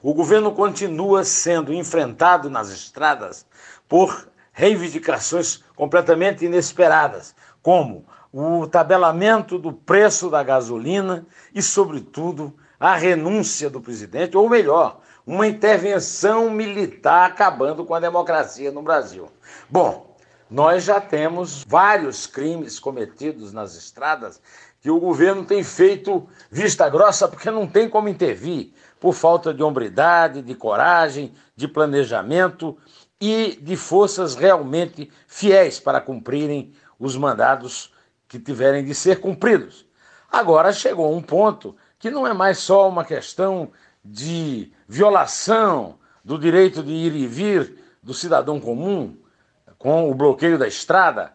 o 0.00 0.14
governo 0.14 0.52
continua 0.52 1.24
sendo 1.24 1.74
enfrentado 1.74 2.48
nas 2.48 2.70
estradas 2.70 3.44
por 3.88 4.28
reivindicações 4.52 5.64
completamente 5.74 6.44
inesperadas, 6.44 7.34
como 7.60 8.06
o 8.32 8.66
tabelamento 8.66 9.58
do 9.58 9.72
preço 9.72 10.30
da 10.30 10.42
gasolina 10.42 11.26
e, 11.54 11.60
sobretudo, 11.60 12.54
a 12.80 12.96
renúncia 12.96 13.68
do 13.68 13.80
presidente, 13.80 14.36
ou 14.36 14.48
melhor, 14.48 15.00
uma 15.26 15.46
intervenção 15.46 16.50
militar 16.50 17.30
acabando 17.30 17.84
com 17.84 17.94
a 17.94 18.00
democracia 18.00 18.72
no 18.72 18.82
Brasil. 18.82 19.28
Bom, 19.68 20.16
nós 20.50 20.84
já 20.84 21.00
temos 21.00 21.64
vários 21.66 22.26
crimes 22.26 22.78
cometidos 22.78 23.52
nas 23.52 23.76
estradas 23.76 24.40
que 24.80 24.90
o 24.90 24.98
governo 24.98 25.44
tem 25.44 25.62
feito 25.62 26.28
vista 26.50 26.88
grossa 26.88 27.28
porque 27.28 27.50
não 27.50 27.68
tem 27.68 27.88
como 27.88 28.08
intervir, 28.08 28.72
por 28.98 29.14
falta 29.14 29.54
de 29.54 29.62
hombridade, 29.62 30.42
de 30.42 30.54
coragem, 30.54 31.32
de 31.54 31.68
planejamento 31.68 32.76
e 33.20 33.58
de 33.62 33.76
forças 33.76 34.34
realmente 34.34 35.10
fiéis 35.28 35.78
para 35.78 36.00
cumprirem 36.00 36.72
os 36.98 37.16
mandados 37.16 37.91
que 38.32 38.38
tiverem 38.38 38.82
de 38.82 38.94
ser 38.94 39.20
cumpridos. 39.20 39.84
Agora 40.30 40.72
chegou 40.72 41.14
um 41.14 41.20
ponto 41.20 41.76
que 41.98 42.10
não 42.10 42.26
é 42.26 42.32
mais 42.32 42.56
só 42.56 42.88
uma 42.88 43.04
questão 43.04 43.70
de 44.02 44.72
violação 44.88 45.98
do 46.24 46.38
direito 46.38 46.82
de 46.82 46.92
ir 46.92 47.14
e 47.14 47.26
vir 47.26 47.78
do 48.02 48.14
cidadão 48.14 48.58
comum, 48.58 49.14
com 49.76 50.10
o 50.10 50.14
bloqueio 50.14 50.56
da 50.56 50.66
estrada, 50.66 51.34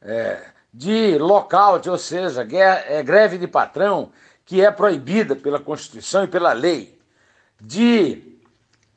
é, 0.00 0.50
de 0.72 1.18
lockout, 1.18 1.90
ou 1.90 1.98
seja, 1.98 2.46
é, 2.52 3.02
greve 3.02 3.38
de 3.38 3.48
patrão, 3.48 4.12
que 4.44 4.64
é 4.64 4.70
proibida 4.70 5.34
pela 5.34 5.58
Constituição 5.58 6.22
e 6.22 6.28
pela 6.28 6.52
lei, 6.52 6.96
de 7.60 8.38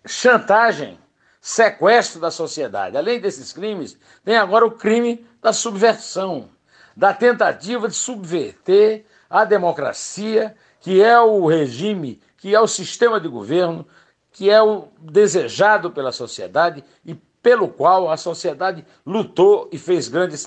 chantagem, 0.05 0.99
sequestro 1.41 2.21
da 2.21 2.29
sociedade. 2.29 2.95
Além 2.95 3.19
desses 3.19 3.51
crimes, 3.51 3.97
tem 4.23 4.37
agora 4.37 4.67
o 4.67 4.71
crime 4.71 5.25
da 5.41 5.51
subversão 5.51 6.47
da 6.99 7.13
tentativa 7.13 7.87
de 7.87 7.95
subverter 7.95 9.05
a 9.29 9.45
democracia, 9.45 10.53
que 10.81 11.01
é 11.01 11.17
o 11.17 11.47
regime, 11.47 12.21
que 12.35 12.53
é 12.53 12.59
o 12.59 12.67
sistema 12.67 13.21
de 13.21 13.29
governo, 13.29 13.87
que 14.33 14.49
é 14.49 14.61
o 14.61 14.89
desejado 14.99 15.91
pela 15.91 16.11
sociedade 16.11 16.83
e 17.05 17.15
pelo 17.41 17.69
qual 17.69 18.11
a 18.11 18.17
sociedade 18.17 18.85
lutou 19.05 19.69
e 19.71 19.77
fez 19.77 20.09
grandes 20.09 20.43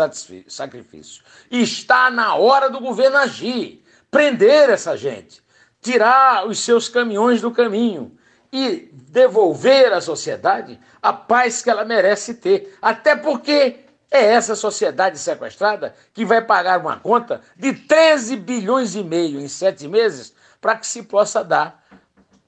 sacrifícios. 0.46 1.22
Está 1.50 2.10
na 2.10 2.34
hora 2.34 2.68
do 2.68 2.80
governo 2.80 3.16
agir, 3.16 3.82
prender 4.10 4.68
essa 4.68 4.94
gente, 4.94 5.42
tirar 5.80 6.46
os 6.46 6.58
seus 6.58 6.86
caminhões 6.86 7.40
do 7.40 7.50
caminho 7.50 8.14
e 8.52 8.90
devolver 8.92 9.90
à 9.90 10.02
sociedade 10.02 10.78
a 11.00 11.14
paz 11.14 11.62
que 11.62 11.70
ela 11.70 11.86
merece 11.86 12.34
ter. 12.34 12.76
Até 12.82 13.16
porque 13.16 13.86
é 14.12 14.24
essa 14.24 14.54
sociedade 14.54 15.18
sequestrada 15.18 15.94
que 16.12 16.24
vai 16.24 16.42
pagar 16.44 16.78
uma 16.78 17.00
conta 17.00 17.40
de 17.56 17.72
13 17.72 18.36
bilhões 18.36 18.94
e 18.94 19.02
meio 19.02 19.40
em 19.40 19.48
sete 19.48 19.88
meses 19.88 20.34
para 20.60 20.76
que 20.76 20.86
se 20.86 21.02
possa 21.02 21.42
dar 21.42 21.82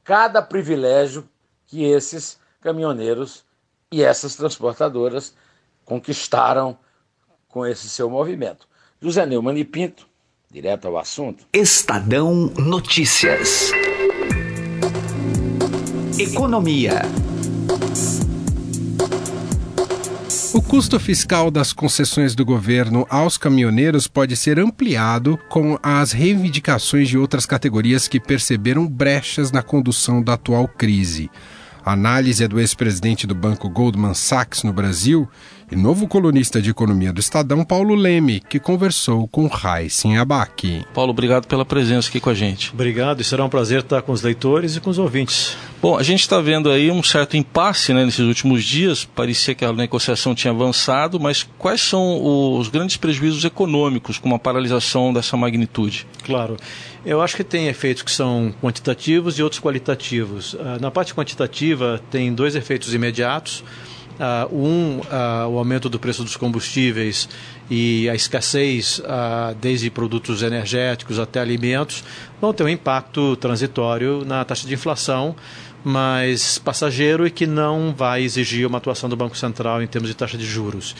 cada 0.04 0.42
privilégio 0.42 1.26
que 1.66 1.82
esses 1.82 2.38
caminhoneiros 2.60 3.44
e 3.90 4.02
essas 4.02 4.36
transportadoras 4.36 5.34
conquistaram 5.84 6.76
com 7.48 7.66
esse 7.66 7.88
seu 7.88 8.10
movimento. 8.10 8.68
José 9.00 9.24
Neumann 9.24 9.58
e 9.58 9.64
Pinto, 9.64 10.06
direto 10.50 10.86
ao 10.86 10.98
assunto. 10.98 11.46
Estadão 11.52 12.52
Notícias. 12.58 13.70
Economia. 16.18 17.02
O 20.74 20.76
custo 20.76 20.98
fiscal 20.98 21.52
das 21.52 21.72
concessões 21.72 22.34
do 22.34 22.44
governo 22.44 23.06
aos 23.08 23.38
caminhoneiros 23.38 24.08
pode 24.08 24.34
ser 24.34 24.58
ampliado 24.58 25.38
com 25.48 25.78
as 25.80 26.10
reivindicações 26.10 27.08
de 27.08 27.16
outras 27.16 27.46
categorias 27.46 28.08
que 28.08 28.18
perceberam 28.18 28.84
brechas 28.84 29.52
na 29.52 29.62
condução 29.62 30.20
da 30.20 30.32
atual 30.32 30.66
crise. 30.66 31.30
A 31.84 31.92
análise 31.92 32.42
é 32.42 32.48
do 32.48 32.58
ex-presidente 32.58 33.24
do 33.24 33.36
banco 33.36 33.70
Goldman 33.70 34.14
Sachs 34.14 34.64
no 34.64 34.72
Brasil 34.72 35.28
e 35.70 35.76
novo 35.76 36.06
colunista 36.06 36.60
de 36.60 36.70
economia 36.70 37.12
do 37.12 37.20
Estadão, 37.20 37.64
Paulo 37.64 37.94
Leme, 37.94 38.40
que 38.40 38.58
conversou 38.58 39.26
com 39.28 39.46
Raíssen 39.46 40.18
Abac. 40.18 40.84
Paulo, 40.92 41.10
obrigado 41.10 41.46
pela 41.46 41.64
presença 41.64 42.08
aqui 42.08 42.20
com 42.20 42.30
a 42.30 42.34
gente. 42.34 42.72
Obrigado, 42.72 43.20
e 43.20 43.24
será 43.24 43.44
um 43.44 43.48
prazer 43.48 43.80
estar 43.80 44.02
com 44.02 44.12
os 44.12 44.22
leitores 44.22 44.76
e 44.76 44.80
com 44.80 44.90
os 44.90 44.98
ouvintes. 44.98 45.56
Bom, 45.80 45.98
a 45.98 46.02
gente 46.02 46.20
está 46.20 46.40
vendo 46.40 46.70
aí 46.70 46.90
um 46.90 47.02
certo 47.02 47.36
impasse 47.36 47.92
né, 47.92 48.04
nesses 48.04 48.20
últimos 48.20 48.64
dias, 48.64 49.04
parecia 49.04 49.54
que 49.54 49.64
a 49.64 49.72
negociação 49.72 50.34
tinha 50.34 50.52
avançado, 50.52 51.20
mas 51.20 51.46
quais 51.58 51.80
são 51.80 52.58
os 52.58 52.68
grandes 52.68 52.96
prejuízos 52.96 53.44
econômicos 53.44 54.18
com 54.18 54.28
uma 54.28 54.38
paralisação 54.38 55.12
dessa 55.12 55.36
magnitude? 55.36 56.06
Claro, 56.24 56.56
eu 57.04 57.20
acho 57.20 57.36
que 57.36 57.44
tem 57.44 57.68
efeitos 57.68 58.02
que 58.02 58.10
são 58.10 58.54
quantitativos 58.62 59.38
e 59.38 59.42
outros 59.42 59.60
qualitativos. 59.60 60.56
Ah, 60.58 60.78
na 60.80 60.90
parte 60.90 61.14
quantitativa, 61.14 62.00
tem 62.10 62.32
dois 62.32 62.54
efeitos 62.54 62.94
imediatos. 62.94 63.62
Uh, 64.14 64.56
um, 64.56 64.98
uh, 65.00 65.48
o 65.48 65.58
aumento 65.58 65.88
do 65.88 65.98
preço 65.98 66.22
dos 66.22 66.36
combustíveis 66.36 67.28
e 67.68 68.08
a 68.08 68.14
escassez, 68.14 69.00
uh, 69.00 69.54
desde 69.60 69.90
produtos 69.90 70.40
energéticos 70.40 71.18
até 71.18 71.40
alimentos, 71.40 72.04
vão 72.40 72.54
ter 72.54 72.62
um 72.62 72.68
impacto 72.68 73.34
transitório 73.34 74.24
na 74.24 74.44
taxa 74.44 74.68
de 74.68 74.74
inflação, 74.74 75.34
mas 75.82 76.58
passageiro 76.58 77.26
e 77.26 77.30
que 77.30 77.44
não 77.44 77.92
vai 77.92 78.22
exigir 78.22 78.66
uma 78.68 78.78
atuação 78.78 79.08
do 79.08 79.16
Banco 79.16 79.36
Central 79.36 79.82
em 79.82 79.86
termos 79.88 80.08
de 80.08 80.14
taxa 80.14 80.38
de 80.38 80.46
juros. 80.46 80.94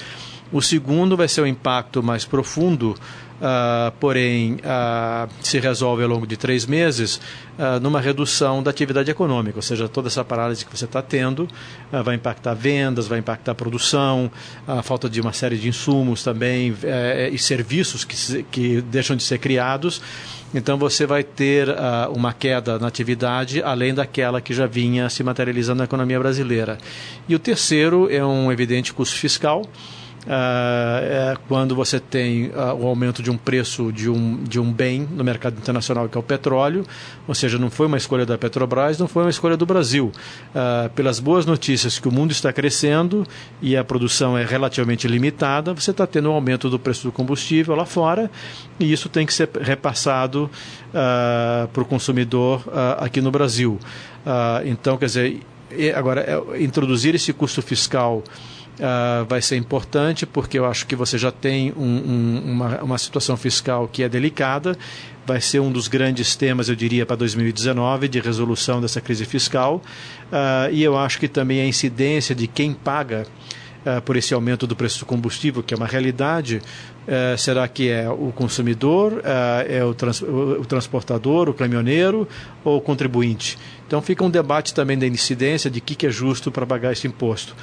O 0.52 0.61
segundo 0.61 1.16
vai 1.16 1.26
ser 1.26 1.40
o 1.40 1.47
impacto 1.47 2.02
mais 2.02 2.25
profundo 2.25 2.94
Uh, 3.35 3.91
porém 3.99 4.55
uh, 4.55 5.29
se 5.43 5.59
resolve 5.59 6.05
ao 6.05 6.09
longo 6.09 6.25
de 6.25 6.37
três 6.37 6.64
meses 6.64 7.17
uh, 7.59 7.81
numa 7.83 8.00
redução 8.00 8.62
da 8.62 8.71
atividade 8.71 9.11
econômica, 9.11 9.59
ou 9.59 9.62
seja, 9.62 9.88
toda 9.88 10.07
essa 10.07 10.25
parálise 10.25 10.64
que 10.64 10.75
você 10.75 10.85
está 10.85 11.03
tendo 11.03 11.49
vai 12.05 12.14
impactar 12.14 12.55
vendas, 12.55 13.09
vai 13.09 13.19
impactar 13.19 13.50
a 13.53 13.55
produção, 13.55 14.31
a 14.69 14.83
falta 14.83 15.11
de 15.11 15.21
uma 15.21 15.33
série 15.33 15.59
de 15.59 15.69
insumos 15.69 16.23
também 16.23 16.75
eh, 16.85 17.31
e 17.33 17.38
serviços 17.38 18.05
que, 18.05 18.17
se, 18.17 18.43
que 18.45 18.81
deixam 18.83 19.17
de 19.17 19.23
ser 19.23 19.38
criados. 19.38 20.00
Então 20.55 20.79
você 20.79 21.05
vai 21.05 21.25
ter 21.25 21.69
uma 22.12 22.33
queda 22.33 22.79
na 22.79 22.87
atividade 22.87 23.62
além 23.62 23.93
daquela 23.93 24.41
que 24.41 24.55
já 24.55 24.67
vinha 24.67 25.09
se 25.11 25.23
materializando 25.23 25.79
na 25.79 25.85
economia 25.85 26.19
brasileira. 26.19 26.79
E 27.29 27.35
o 27.35 27.38
terceiro 27.38 28.09
é 28.11 28.25
um 28.25 28.50
evidente 28.50 28.93
custo 28.93 29.17
fiscal. 29.17 29.62
Uh, 30.26 31.02
é 31.02 31.37
quando 31.49 31.75
você 31.75 32.00
tem 32.00 32.47
uh, 32.47 32.75
o 32.81 32.87
aumento 32.87 33.23
de 33.23 33.31
um 33.31 33.37
preço 33.37 33.93
de 33.93 34.09
um, 34.09 34.43
de 34.43 34.59
um 34.59 34.73
bem 34.73 35.07
no 35.11 35.23
mercado 35.23 35.59
internacional, 35.59 36.09
que 36.09 36.16
é 36.16 36.21
o 36.21 36.23
petróleo, 36.23 36.87
ou 37.28 37.35
seja, 37.35 37.59
não 37.59 37.71
foi 37.71 37.87
uma 37.87 37.99
escolha 37.99 38.25
da 38.25 38.38
Petrobras, 38.38 38.99
não 38.99 39.07
foi 39.07 39.25
uma 39.25 39.31
escolha 39.31 39.54
do 39.54 39.66
Brasil. 39.66 40.11
Uh, 40.54 40.88
pelas 40.90 41.21
boas 41.21 41.45
notícias 41.45 41.99
que 41.99 42.09
o 42.09 42.12
mundo 42.12 42.31
está 42.31 42.52
crescendo 42.52 43.26
e 43.61 43.76
a 43.76 43.85
produção 43.85 44.37
é 44.37 44.45
relativamente 44.47 45.07
limitada, 45.07 45.75
você 45.75 45.90
está 45.90 46.07
tendo 46.07 46.31
um 46.31 46.33
aumento 46.33 46.71
do 46.71 46.78
preço 46.78 47.07
do 47.07 47.12
combustível 47.12 47.75
lá 47.75 47.85
fora 47.85 48.31
e 48.81 48.90
isso 48.90 49.11
tem 49.11 49.26
que 49.26 49.35
ser 49.35 49.50
repassado 49.61 50.50
para 51.73 51.83
o 51.83 51.85
consumidor 51.85 52.64
aqui 52.99 53.21
no 53.21 53.31
Brasil. 53.31 53.78
então, 54.64 54.97
quer 54.97 55.07
dizer, 55.07 55.40
agora, 55.95 56.21
é, 56.21 56.62
introduzir 56.62 57.14
esse 57.14 57.33
custo 57.33 57.61
fiscal 57.62 58.23
uh, 58.78 59.25
vai 59.26 59.40
ser 59.40 59.57
importante, 59.57 60.26
porque 60.26 60.59
eu 60.59 60.66
acho 60.66 60.87
que 60.87 60.97
você 60.97 61.19
já 61.19 61.31
tem 61.31 61.73
um, 61.76 61.83
um, 61.83 62.43
uma, 62.52 62.83
uma 62.83 62.99
situação 62.99 63.37
fiscal 63.37 63.88
que 63.88 64.02
é 64.02 64.09
delicada, 64.09 64.76
vai 65.26 65.40
ser 65.40 65.61
um 65.61 65.73
dos 65.73 65.88
grandes 65.88 66.37
temas, 66.37 66.69
eu 66.69 66.76
diria, 66.76 67.07
para 67.07 67.16
2019, 67.16 68.09
de 68.09 68.21
resolução 68.21 68.81
dessa 68.81 69.00
crise 69.00 69.25
fiscal. 69.25 69.83
Uh, 70.31 70.73
e 70.73 70.83
eu 70.83 70.97
acho 70.97 71.19
que 71.19 71.28
também 71.28 71.61
a 71.61 71.66
incidência 71.66 72.35
de 72.35 72.47
quem 72.47 72.73
paga 72.73 73.26
uh, 73.87 74.02
por 74.02 74.16
esse 74.16 74.35
aumento 74.35 74.66
do 74.66 74.76
preço 74.76 75.00
do 75.00 75.07
combustível, 75.07 75.62
que 75.62 75.73
é 75.73 75.76
uma 75.76 75.87
realidade, 75.87 76.61
uh, 77.07 77.38
será 77.38 77.66
que 77.66 77.88
é 77.88 78.09
o 78.09 78.33
consumidor, 78.33 79.23
é 79.66 79.83
o, 79.83 79.95
trans, 79.95 80.21
o, 80.21 80.61
o, 80.61 80.66
transportador, 80.66 81.49
o 81.49 81.54
caminhoneiro 81.54 82.28
ou 82.62 82.78
o 82.78 82.81
contribuinte? 82.81 83.59
Então 83.87 84.02
fica 84.02 84.23
um 84.25 84.31
debate 84.31 84.75
também 84.75 84.99
da 84.99 85.07
incidência 85.07 85.71
de 85.71 85.81
que, 85.81 85.95
que 85.95 86.07
é 86.07 86.11
justo 86.11 86.50
para 86.50 86.66
pagar 86.66 86.93
esse 86.93 87.07
imposto. 87.07 87.57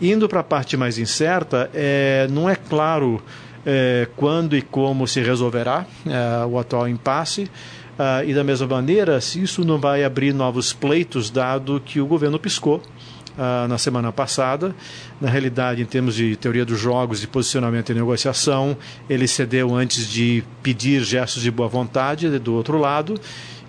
Indo 0.00 0.28
para 0.28 0.40
a 0.40 0.44
parte 0.44 0.76
mais 0.76 0.98
incerta, 0.98 1.70
é, 1.72 2.26
não 2.30 2.48
é 2.48 2.54
claro 2.54 3.22
é, 3.64 4.06
quando 4.14 4.56
e 4.56 4.62
como 4.62 5.06
se 5.06 5.20
resolverá 5.20 5.86
é, 6.06 6.44
o 6.46 6.58
atual 6.58 6.88
impasse. 6.88 7.50
Uh, 7.96 8.28
e 8.28 8.34
da 8.34 8.44
mesma 8.44 8.66
maneira, 8.66 9.18
se 9.22 9.42
isso 9.42 9.64
não 9.64 9.78
vai 9.78 10.04
abrir 10.04 10.34
novos 10.34 10.70
pleitos, 10.70 11.30
dado 11.30 11.80
que 11.82 11.98
o 11.98 12.06
governo 12.06 12.38
piscou 12.38 12.76
uh, 12.76 13.66
na 13.66 13.78
semana 13.78 14.12
passada. 14.12 14.76
Na 15.18 15.30
realidade, 15.30 15.80
em 15.80 15.86
termos 15.86 16.14
de 16.14 16.36
teoria 16.36 16.66
dos 16.66 16.78
jogos, 16.78 17.22
de 17.22 17.26
posicionamento 17.26 17.90
e 17.90 17.94
negociação, 17.94 18.76
ele 19.08 19.26
cedeu 19.26 19.74
antes 19.74 20.06
de 20.10 20.44
pedir 20.62 21.02
gestos 21.04 21.42
de 21.42 21.50
boa 21.50 21.70
vontade 21.70 22.38
do 22.38 22.52
outro 22.52 22.76
lado 22.76 23.18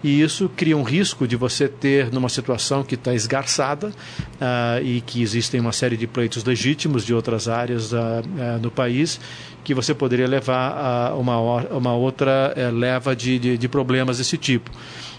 e 0.04 0.22
isso 0.22 0.50
cria 0.56 0.78
um 0.78 0.84
risco 0.84 1.28
de 1.28 1.36
você 1.36 1.68
ter 1.68 2.12
numa 2.12 2.30
situação 2.30 2.84
que 2.84 2.96
está 2.96 3.14
esgarçada 3.14 3.88
uh, 3.88 4.84
e 4.84 5.02
que 5.02 5.22
existem 5.22 5.60
uma 5.60 5.72
série 5.72 5.98
de 5.98 6.06
pleitos 6.06 6.44
legítimos 6.44 7.06
de 7.06 7.14
outras 7.14 7.48
áreas 7.48 7.92
uh, 7.92 7.96
uh, 7.96 8.62
no 8.62 8.70
país 8.70 9.20
que 9.68 9.74
você 9.74 9.94
poderia 9.94 10.28
levar 10.28 10.72
a 10.72 11.16
uma, 11.16 11.38
uma 11.72 11.94
outra 11.94 12.54
eh, 12.56 12.72
leva 12.72 13.14
de, 13.14 13.38
de, 13.38 13.58
de 13.58 13.68
problemas 13.68 14.18
desse 14.18 14.38
tipo. 14.38 14.72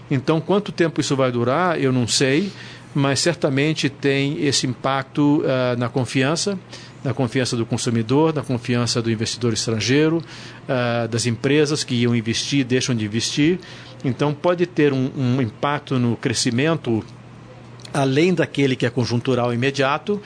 Então, 0.09 0.41
quanto 0.41 0.71
tempo 0.71 0.99
isso 0.99 1.15
vai 1.15 1.31
durar, 1.31 1.79
eu 1.79 1.91
não 1.91 2.07
sei, 2.07 2.51
mas 2.95 3.19
certamente 3.19 3.89
tem 3.89 4.43
esse 4.43 4.65
impacto 4.65 5.43
uh, 5.43 5.77
na 5.77 5.87
confiança, 5.87 6.57
na 7.03 7.13
confiança 7.13 7.55
do 7.55 7.63
consumidor, 7.63 8.33
na 8.33 8.41
confiança 8.41 9.03
do 9.03 9.11
investidor 9.11 9.53
estrangeiro, 9.53 10.17
uh, 10.17 11.07
das 11.07 11.27
empresas 11.27 11.83
que 11.83 11.93
iam 11.93 12.15
investir, 12.15 12.65
deixam 12.65 12.95
de 12.95 13.05
investir. 13.05 13.59
Então, 14.03 14.33
pode 14.33 14.65
ter 14.65 14.93
um, 14.93 15.11
um 15.15 15.41
impacto 15.41 15.99
no 15.99 16.15
crescimento 16.15 17.03
além 17.93 18.33
daquele 18.33 18.75
que 18.75 18.85
é 18.85 18.89
conjuntural 18.89 19.53
imediato 19.53 20.21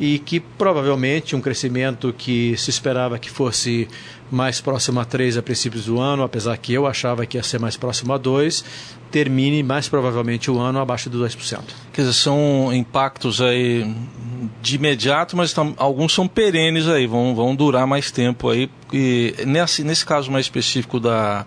e 0.00 0.18
que 0.18 0.40
provavelmente 0.40 1.36
um 1.36 1.40
crescimento 1.42 2.14
que 2.16 2.56
se 2.56 2.70
esperava 2.70 3.18
que 3.18 3.30
fosse 3.30 3.86
mais 4.30 4.60
próximo 4.60 4.98
a 4.98 5.04
3 5.04 5.36
a 5.36 5.42
princípios 5.42 5.84
do 5.84 6.00
ano, 6.00 6.22
apesar 6.22 6.56
que 6.56 6.72
eu 6.72 6.86
achava 6.86 7.26
que 7.26 7.36
ia 7.36 7.42
ser 7.42 7.60
mais 7.60 7.76
próximo 7.76 8.14
a 8.14 8.18
2, 8.18 8.64
termine 9.10 9.62
mais 9.62 9.88
provavelmente 9.88 10.50
o 10.50 10.58
ano 10.58 10.78
abaixo 10.78 11.10
de 11.10 11.18
2%. 11.18 11.60
Quer 11.92 12.02
dizer, 12.02 12.14
são 12.14 12.72
impactos 12.72 13.42
aí 13.42 13.94
de 14.62 14.76
imediato, 14.76 15.36
mas 15.36 15.54
alguns 15.76 16.14
são 16.14 16.26
perenes 16.26 16.88
aí, 16.88 17.06
vão, 17.06 17.34
vão 17.34 17.54
durar 17.54 17.86
mais 17.86 18.10
tempo 18.10 18.48
aí. 18.48 18.70
E 18.90 19.34
nesse, 19.46 19.84
nesse 19.84 20.06
caso 20.06 20.30
mais 20.30 20.46
específico 20.46 20.98
da, 20.98 21.44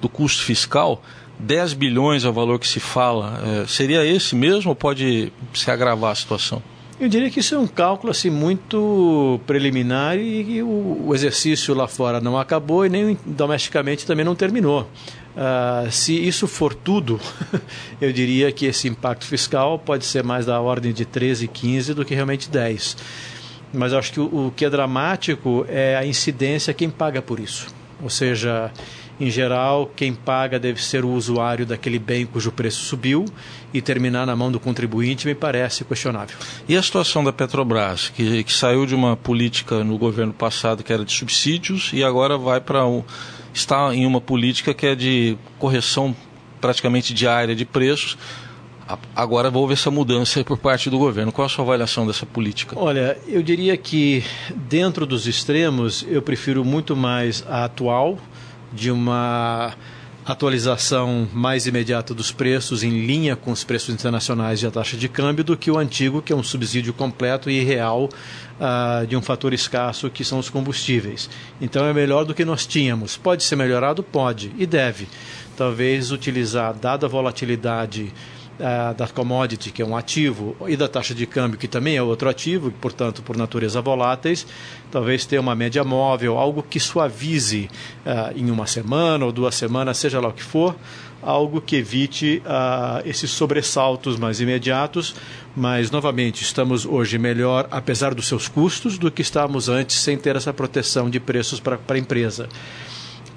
do 0.00 0.08
custo 0.08 0.44
fiscal, 0.44 1.02
10 1.38 1.72
bilhões 1.72 2.24
é 2.24 2.28
o 2.28 2.32
valor 2.32 2.58
que 2.58 2.68
se 2.68 2.80
fala. 2.80 3.42
É, 3.62 3.66
seria 3.66 4.04
esse 4.04 4.34
mesmo 4.36 4.70
ou 4.70 4.74
pode 4.74 5.32
se 5.54 5.70
agravar 5.70 6.12
a 6.12 6.14
situação? 6.14 6.62
Eu 7.00 7.08
diria 7.08 7.30
que 7.30 7.40
isso 7.40 7.54
é 7.54 7.58
um 7.58 7.66
cálculo 7.66 8.10
assim 8.10 8.28
muito 8.28 9.40
preliminar 9.46 10.18
e, 10.18 10.56
e 10.56 10.62
o, 10.62 11.06
o, 11.06 11.14
exercício 11.14 11.74
lá 11.74 11.88
fora 11.88 12.20
não 12.20 12.38
acabou 12.38 12.84
e 12.84 12.90
nem 12.90 13.16
domesticamente 13.24 14.04
também 14.04 14.22
não 14.22 14.34
terminou. 14.34 14.82
Uh, 15.34 15.90
se 15.90 16.12
isso 16.14 16.46
for 16.46 16.74
tudo, 16.74 17.18
eu 18.02 18.12
diria 18.12 18.52
que 18.52 18.66
esse 18.66 18.86
impacto 18.86 19.24
fiscal 19.24 19.78
pode 19.78 20.04
ser 20.04 20.22
mais 20.22 20.44
da 20.44 20.60
ordem 20.60 20.92
de 20.92 21.06
13, 21.06 21.48
15 21.48 21.94
do 21.94 22.04
que 22.04 22.14
realmente 22.14 22.50
10. 22.50 22.98
Mas 23.72 23.94
acho 23.94 24.12
que 24.12 24.20
o, 24.20 24.48
o 24.48 24.52
que 24.54 24.66
é 24.66 24.68
dramático 24.68 25.64
é 25.70 25.96
a 25.96 26.04
incidência 26.04 26.74
quem 26.74 26.90
paga 26.90 27.22
por 27.22 27.40
isso. 27.40 27.68
Ou 28.02 28.10
seja, 28.10 28.70
em 29.20 29.30
geral, 29.30 29.90
quem 29.94 30.14
paga 30.14 30.58
deve 30.58 30.82
ser 30.82 31.04
o 31.04 31.10
usuário 31.10 31.66
daquele 31.66 31.98
bem 31.98 32.24
cujo 32.24 32.50
preço 32.50 32.84
subiu 32.84 33.26
e 33.72 33.82
terminar 33.82 34.26
na 34.26 34.34
mão 34.34 34.50
do 34.50 34.58
contribuinte 34.58 35.26
me 35.26 35.34
parece 35.34 35.84
questionável. 35.84 36.36
E 36.66 36.74
a 36.74 36.82
situação 36.82 37.22
da 37.22 37.32
Petrobras, 37.32 38.08
que, 38.08 38.42
que 38.42 38.52
saiu 38.52 38.86
de 38.86 38.94
uma 38.94 39.16
política 39.16 39.84
no 39.84 39.98
governo 39.98 40.32
passado 40.32 40.82
que 40.82 40.90
era 40.90 41.04
de 41.04 41.12
subsídios 41.12 41.90
e 41.92 42.02
agora 42.02 42.38
vai 42.38 42.62
para 42.62 42.86
um, 42.86 43.04
está 43.52 43.94
em 43.94 44.06
uma 44.06 44.22
política 44.22 44.72
que 44.72 44.86
é 44.86 44.94
de 44.94 45.36
correção 45.58 46.16
praticamente 46.60 47.12
diária 47.12 47.54
de 47.54 47.66
preços. 47.66 48.16
Agora 49.14 49.50
houve 49.56 49.74
essa 49.74 49.90
mudança 49.90 50.42
por 50.42 50.58
parte 50.58 50.90
do 50.90 50.98
governo. 50.98 51.30
Qual 51.30 51.46
a 51.46 51.48
sua 51.48 51.64
avaliação 51.64 52.06
dessa 52.06 52.26
política? 52.26 52.76
Olha, 52.76 53.16
eu 53.28 53.40
diria 53.40 53.76
que 53.76 54.24
dentro 54.68 55.06
dos 55.06 55.28
extremos 55.28 56.04
eu 56.08 56.20
prefiro 56.20 56.64
muito 56.64 56.96
mais 56.96 57.44
a 57.48 57.64
atual, 57.64 58.18
de 58.72 58.90
uma 58.90 59.74
atualização 60.24 61.28
mais 61.32 61.66
imediata 61.66 62.14
dos 62.14 62.30
preços 62.30 62.82
em 62.82 63.06
linha 63.06 63.34
com 63.34 63.50
os 63.50 63.64
preços 63.64 63.92
internacionais 63.94 64.62
e 64.62 64.66
a 64.66 64.70
taxa 64.70 64.96
de 64.96 65.08
câmbio 65.08 65.42
do 65.42 65.56
que 65.56 65.70
o 65.70 65.78
antigo, 65.78 66.22
que 66.22 66.32
é 66.32 66.36
um 66.36 66.42
subsídio 66.42 66.92
completo 66.92 67.50
e 67.50 67.64
real 67.64 68.04
uh, 68.04 69.06
de 69.06 69.16
um 69.16 69.22
fator 69.22 69.52
escasso 69.52 70.10
que 70.10 70.24
são 70.24 70.38
os 70.38 70.48
combustíveis. 70.48 71.28
Então 71.60 71.84
é 71.84 71.92
melhor 71.92 72.24
do 72.24 72.34
que 72.34 72.44
nós 72.44 72.66
tínhamos. 72.66 73.16
Pode 73.16 73.42
ser 73.42 73.56
melhorado? 73.56 74.02
Pode 74.02 74.52
e 74.58 74.66
deve. 74.66 75.08
Talvez 75.56 76.12
utilizar, 76.12 76.74
dada 76.74 77.06
a 77.06 77.08
volatilidade 77.08 78.12
uh, 78.60 78.94
da 78.94 79.08
commodity, 79.08 79.70
que 79.70 79.82
é 79.82 79.84
um 79.84 79.96
ativo, 79.96 80.56
e 80.68 80.76
da 80.76 80.86
taxa 80.86 81.14
de 81.14 81.26
câmbio, 81.26 81.58
que 81.58 81.66
também 81.66 81.96
é 81.96 82.02
outro 82.02 82.28
ativo, 82.28 82.70
portanto, 82.70 83.22
por 83.22 83.36
natureza 83.36 83.80
voláteis, 83.80 84.46
talvez 84.90 85.24
ter 85.26 85.40
uma 85.40 85.54
média 85.54 85.82
móvel, 85.82 86.38
algo 86.38 86.62
que 86.62 86.78
suavize 86.78 87.68
uh, 88.04 88.36
em 88.36 88.50
uma 88.50 88.66
semana 88.66 89.24
ou 89.24 89.32
duas 89.32 89.54
semanas, 89.54 89.98
seja 89.98 90.20
lá 90.20 90.28
o 90.28 90.32
que 90.32 90.42
for, 90.42 90.76
algo 91.22 91.60
que 91.60 91.76
evite 91.76 92.42
uh, 92.46 93.06
esses 93.06 93.30
sobressaltos 93.30 94.16
mais 94.16 94.40
imediatos, 94.40 95.14
mas 95.56 95.90
novamente 95.90 96.42
estamos 96.42 96.86
hoje 96.86 97.18
melhor, 97.18 97.66
apesar 97.70 98.14
dos 98.14 98.26
seus 98.26 98.48
custos, 98.48 98.98
do 98.98 99.10
que 99.10 99.22
estávamos 99.22 99.68
antes 99.68 100.00
sem 100.00 100.16
ter 100.16 100.36
essa 100.36 100.52
proteção 100.52 101.10
de 101.10 101.20
preços 101.20 101.60
para 101.60 101.78
a 101.88 101.98
empresa. 101.98 102.48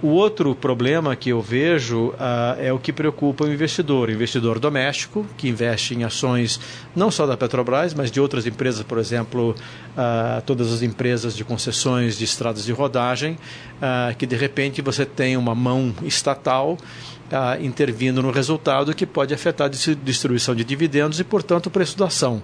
O 0.03 0.09
outro 0.09 0.53
problema 0.53 1.15
que 1.15 1.29
eu 1.29 1.41
vejo 1.41 2.07
uh, 2.07 2.15
é 2.59 2.73
o 2.73 2.77
que 2.77 2.91
preocupa 2.91 3.45
o 3.45 3.47
investidor, 3.49 4.09
o 4.09 4.11
investidor 4.11 4.59
doméstico, 4.59 5.25
que 5.37 5.47
investe 5.47 5.95
em 5.95 6.03
ações 6.03 6.59
não 6.93 7.09
só 7.09 7.25
da 7.25 7.37
Petrobras, 7.37 7.93
mas 7.93 8.11
de 8.11 8.19
outras 8.19 8.45
empresas, 8.45 8.83
por 8.83 8.97
exemplo, 8.97 9.51
uh, 9.51 10.41
todas 10.45 10.73
as 10.73 10.81
empresas 10.81 11.33
de 11.33 11.45
concessões 11.45 12.17
de 12.17 12.25
estradas 12.25 12.65
de 12.65 12.73
rodagem, 12.73 13.37
uh, 13.77 14.13
que 14.17 14.25
de 14.25 14.35
repente 14.35 14.81
você 14.81 15.05
tem 15.05 15.37
uma 15.37 15.55
mão 15.55 15.95
estatal 16.03 16.77
intervindo 17.61 18.21
no 18.21 18.29
resultado 18.29 18.93
que 18.93 19.07
pode 19.07 19.33
afetar 19.33 19.65
a 19.65 19.95
distribuição 20.03 20.53
de 20.53 20.63
dividendos 20.63 21.19
e, 21.19 21.23
portanto, 21.23 21.65
o 21.65 21.71
preço 21.71 21.97
da 21.97 22.05
ação. 22.05 22.43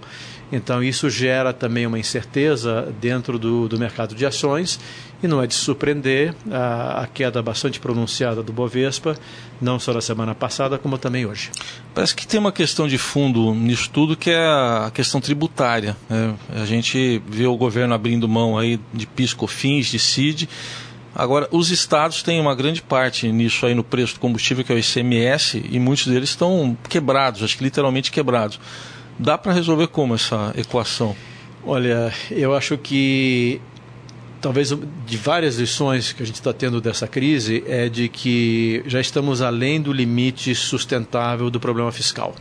Então, 0.52 0.82
isso 0.82 1.12
gera 1.12 1.54
também 1.54 1.86
uma 1.86 2.00
incerteza 2.00 2.92
dentro 3.00 3.38
do, 3.38 3.68
do 3.68 3.78
mercado 3.78 4.16
de 4.16 4.26
ações 4.26 4.80
e 5.22 5.28
não 5.28 5.42
é 5.42 5.48
de 5.48 5.54
surpreender 5.54 6.34
a, 6.52 7.04
a, 7.04 7.08
queda 7.08 7.42
bastante 7.42 7.80
pronunciada 7.80 8.42
do 8.42 8.54
Bovespa, 8.54 9.18
não 9.62 9.78
só 9.80 9.94
na 9.94 10.02
semana 10.02 10.34
passada, 10.34 10.78
como 10.78 10.98
também 10.98 11.26
hoje. 11.26 11.52
Parece 11.94 12.16
que 12.16 12.26
tem 12.26 12.40
uma 12.40 12.52
questão 12.52 12.88
de 12.88 12.98
fundo 12.98 13.54
nisso 13.54 13.90
tudo, 13.90 14.16
que 14.16 14.30
é 14.30 14.46
a 14.46 14.92
questão 14.94 15.20
tributária. 15.20 15.96
Né? 16.10 16.36
A 16.56 16.66
gente 16.66 17.22
vê 17.28 17.46
o 17.46 17.58
governo 17.58 17.94
abrindo 17.94 18.28
mão 18.28 18.58
aí 18.58 18.80
de 18.94 19.06
PIS, 19.06 19.34
COFINS, 19.34 19.88
de 19.88 20.00
CID. 20.00 20.50
Agora, 21.14 21.50
os 21.52 21.70
estados 21.70 22.24
têm 22.24 22.40
uma 22.40 22.56
grande 22.56 22.82
parte 22.82 23.30
nisso 23.30 23.66
aí 23.66 23.76
no 23.76 23.84
preço 23.84 24.14
do 24.14 24.20
combustível, 24.22 24.64
que 24.64 24.72
é 24.72 24.76
o 24.76 24.80
ICMS, 24.80 25.66
e 25.70 25.80
muitos 25.80 26.08
deles 26.08 26.30
estão 26.30 26.78
quebrados, 26.88 27.44
acho 27.44 27.58
que 27.58 27.64
literalmente 27.64 28.12
quebrados. 28.12 28.60
Dá 29.18 29.38
para 29.38 29.52
resolver 29.52 29.88
como 29.88 30.16
essa 30.16 30.54
equação? 30.56 31.14
Olha, 31.66 32.14
eu 32.32 32.56
acho 32.56 32.78
que 32.78 33.60
talvez 34.42 34.74
de 35.06 35.18
várias 35.18 35.58
lições 35.58 36.14
que 36.14 36.24
a 36.24 36.26
gente 36.26 36.36
está 36.36 36.54
tendo 36.54 36.80
dessa 36.80 37.08
crise 37.08 37.64
é 37.68 37.90
de 37.90 38.08
que 38.08 38.84
já 38.86 39.00
estamos 39.00 39.42
além 39.42 39.82
do 39.82 39.92
limite 39.92 40.56
sustentável 40.56 41.50
do 41.50 41.60
problema 41.60 41.92
fiscal. 41.92 42.34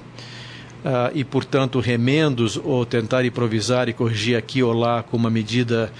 Uh, 0.78 1.10
e, 1.12 1.24
portanto, 1.24 1.80
remendos 1.80 2.56
ou 2.56 2.86
tentar 2.86 3.24
improvisar 3.24 3.88
e 3.88 3.92
corrigir 3.92 4.36
aqui 4.36 4.62
ou 4.62 4.72
lá 4.72 5.02
com 5.02 5.16
uma 5.16 5.28
medida 5.28 5.92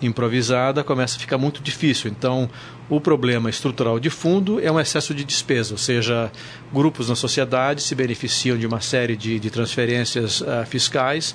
improvisada, 0.00 0.82
começa 0.82 1.16
a 1.16 1.20
ficar 1.20 1.36
muito 1.36 1.62
difícil. 1.62 2.10
Então, 2.10 2.48
o 2.88 3.00
problema 3.00 3.50
estrutural 3.50 4.00
de 4.00 4.10
fundo 4.10 4.58
é 4.58 4.72
um 4.72 4.80
excesso 4.80 5.14
de 5.14 5.22
despesa, 5.22 5.74
ou 5.74 5.78
seja, 5.78 6.32
grupos 6.72 7.08
na 7.08 7.14
sociedade 7.14 7.82
se 7.82 7.94
beneficiam 7.94 8.56
de 8.56 8.66
uma 8.66 8.80
série 8.80 9.16
de, 9.16 9.38
de 9.38 9.50
transferências 9.50 10.40
uh, 10.40 10.66
fiscais 10.66 11.34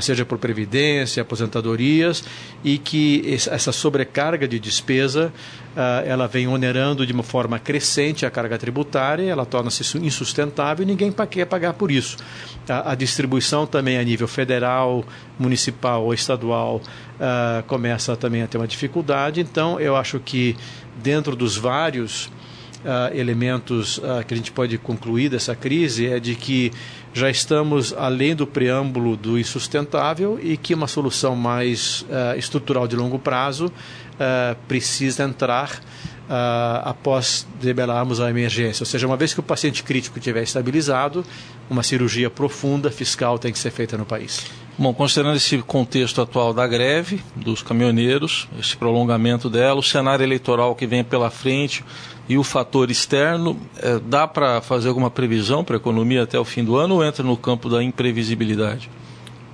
seja 0.00 0.24
por 0.24 0.38
previdência, 0.38 1.22
aposentadorias, 1.22 2.22
e 2.62 2.78
que 2.78 3.24
essa 3.50 3.72
sobrecarga 3.72 4.46
de 4.46 4.60
despesa 4.60 5.32
eh, 5.76 6.04
ela 6.06 6.26
vem 6.26 6.46
onerando 6.46 7.06
de 7.06 7.12
uma 7.12 7.22
forma 7.22 7.58
crescente 7.58 8.26
a 8.26 8.30
carga 8.30 8.58
tributária, 8.58 9.30
ela 9.30 9.46
torna-se 9.46 9.98
insustentável 9.98 10.84
e 10.84 10.86
ninguém 10.86 11.12
quer 11.28 11.46
pagar 11.46 11.72
por 11.72 11.90
isso. 11.90 12.16
A, 12.68 12.94
distribuição 12.94 13.66
também 13.66 13.98
a 13.98 14.02
nível 14.04 14.28
federal, 14.28 15.04
municipal 15.38 16.04
ou 16.04 16.14
estadual 16.14 16.80
eh, 17.18 17.64
começa 17.66 18.16
também 18.16 18.42
a 18.42 18.46
ter 18.46 18.58
uma 18.58 18.68
dificuldade, 18.68 19.40
então 19.40 19.80
eu 19.80 19.96
acho 19.96 20.20
que 20.20 20.56
dentro 21.02 21.34
dos 21.34 21.56
vários 21.56 22.30
Uh, 22.80 23.14
elementos 23.14 24.00
que 24.26 24.32
a 24.32 24.36
gente 24.38 24.50
pode 24.50 24.78
concluir 24.78 25.28
dessa 25.28 25.54
crise 25.54 26.06
é 26.06 26.18
de 26.18 26.34
que 26.34 26.72
já 27.12 27.28
estamos 27.28 27.92
além 27.92 28.34
do 28.34 28.46
preâmbulo 28.46 29.16
do 29.16 29.38
insustentável 29.38 30.38
e 30.42 30.56
que 30.56 30.74
uma 30.74 30.86
solução 30.86 31.34
mais 31.34 32.02
uh, 32.02 32.38
estrutural 32.38 32.86
de 32.86 32.96
longo 32.96 33.18
prazo 33.18 33.66
uh, 33.66 34.56
precisa 34.68 35.24
entrar 35.24 35.80
uh, 36.30 36.88
após 36.88 37.46
debelarmos 37.60 38.20
a 38.20 38.30
emergência. 38.30 38.82
Ou 38.82 38.86
seja, 38.86 39.06
uma 39.06 39.16
vez 39.16 39.34
que 39.34 39.40
o 39.40 39.42
paciente 39.42 39.82
crítico 39.82 40.18
estiver 40.18 40.42
estabilizado, 40.42 41.24
uma 41.68 41.82
cirurgia 41.82 42.30
profunda 42.30 42.90
fiscal 42.90 43.38
tem 43.38 43.52
que 43.52 43.58
ser 43.58 43.70
feita 43.70 43.96
no 43.96 44.06
país. 44.06 44.46
Bom, 44.80 44.94
considerando 44.94 45.36
esse 45.36 45.58
contexto 45.58 46.22
atual 46.22 46.54
da 46.54 46.66
greve 46.66 47.20
dos 47.36 47.62
caminhoneiros, 47.62 48.48
esse 48.58 48.74
prolongamento 48.74 49.50
dela, 49.50 49.78
o 49.78 49.82
cenário 49.82 50.22
eleitoral 50.22 50.74
que 50.74 50.86
vem 50.86 51.04
pela 51.04 51.28
frente, 51.28 51.84
e 52.26 52.38
o 52.38 52.42
fator 52.42 52.90
externo, 52.90 53.60
é, 53.76 53.98
dá 53.98 54.26
para 54.26 54.62
fazer 54.62 54.88
alguma 54.88 55.10
previsão 55.10 55.62
para 55.62 55.76
a 55.76 55.78
economia 55.78 56.22
até 56.22 56.38
o 56.38 56.46
fim 56.46 56.64
do 56.64 56.76
ano 56.76 56.94
ou 56.94 57.04
entra 57.04 57.22
no 57.22 57.36
campo 57.36 57.68
da 57.68 57.82
imprevisibilidade? 57.82 58.88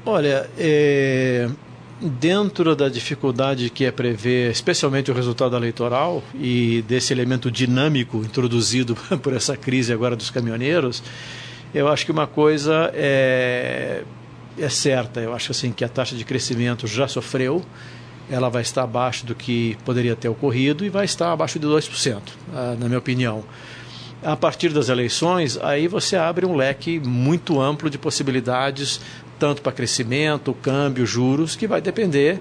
Olha, 0.05 0.49
é, 0.57 1.49
dentro 2.01 2.77
da 2.77 2.89
dificuldade 2.89 3.69
que 3.69 3.85
é 3.85 3.91
prever, 3.91 4.53
especialmente 4.53 5.11
o 5.11 5.15
resultado 5.15 5.57
eleitoral 5.57 6.23
e 6.37 6.85
desse 6.87 7.13
elemento 7.13 7.51
dinâmico 7.51 8.19
introduzido 8.19 8.95
por 9.21 9.33
essa 9.33 9.57
crise 9.57 9.93
agora 9.93 10.15
dos 10.15 10.31
caminhoneiros, 10.31 11.03
eu 11.75 11.89
acho 11.89 12.07
que 12.07 12.13
uma 12.13 12.29
coisa 12.29 12.93
é, 12.95 14.05
é 14.59 14.69
certa. 14.69 15.21
Eu 15.21 15.35
acho 15.35 15.53
assim 15.53 15.73
que 15.73 15.85
a 15.85 15.89
taxa 15.89 16.17
de 16.17 16.25
crescimento 16.25 16.87
já 16.87 17.07
sofreu 17.07 17.65
ela 18.31 18.49
vai 18.49 18.63
estar 18.63 18.83
abaixo 18.83 19.25
do 19.25 19.35
que 19.35 19.77
poderia 19.85 20.17
ter 20.17 20.29
ocorrido 20.29 20.85
e 20.85 20.89
vai 20.89 21.05
estar 21.05 21.33
abaixo 21.33 21.59
de 21.59 21.67
2%, 21.67 22.21
ah, 22.53 22.77
na 22.79 22.87
minha 22.87 22.99
opinião. 22.99 23.45
A 24.23 24.37
partir 24.37 24.71
das 24.71 24.89
eleições, 24.89 25.59
aí 25.63 25.87
você 25.87 26.17
abre 26.17 26.45
um 26.45 26.57
leque 26.57 26.99
muito 26.99 27.61
amplo 27.61 27.89
de 27.89 27.99
possibilidades, 27.99 29.01
tanto 29.39 29.63
para 29.63 29.71
crescimento, 29.73 30.53
câmbio, 30.55 31.07
juros, 31.07 31.55
que 31.55 31.67
vai 31.67 31.81
depender 31.81 32.41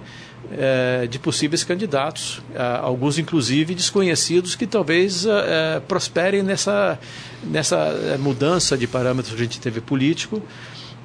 é, 0.52 1.06
de 1.08 1.20
possíveis 1.20 1.64
candidatos, 1.64 2.42
ah, 2.56 2.80
alguns 2.82 3.20
inclusive 3.20 3.76
desconhecidos 3.76 4.56
que 4.56 4.66
talvez 4.66 5.26
é, 5.26 5.80
prosperem 5.88 6.42
nessa, 6.42 6.98
nessa 7.44 7.78
eh, 7.78 8.18
mudança 8.18 8.78
de 8.78 8.88
parâmetros 8.88 9.36
que 9.36 9.42
a 9.42 9.44
gente 9.44 9.60
teve 9.60 9.82
político 9.82 10.42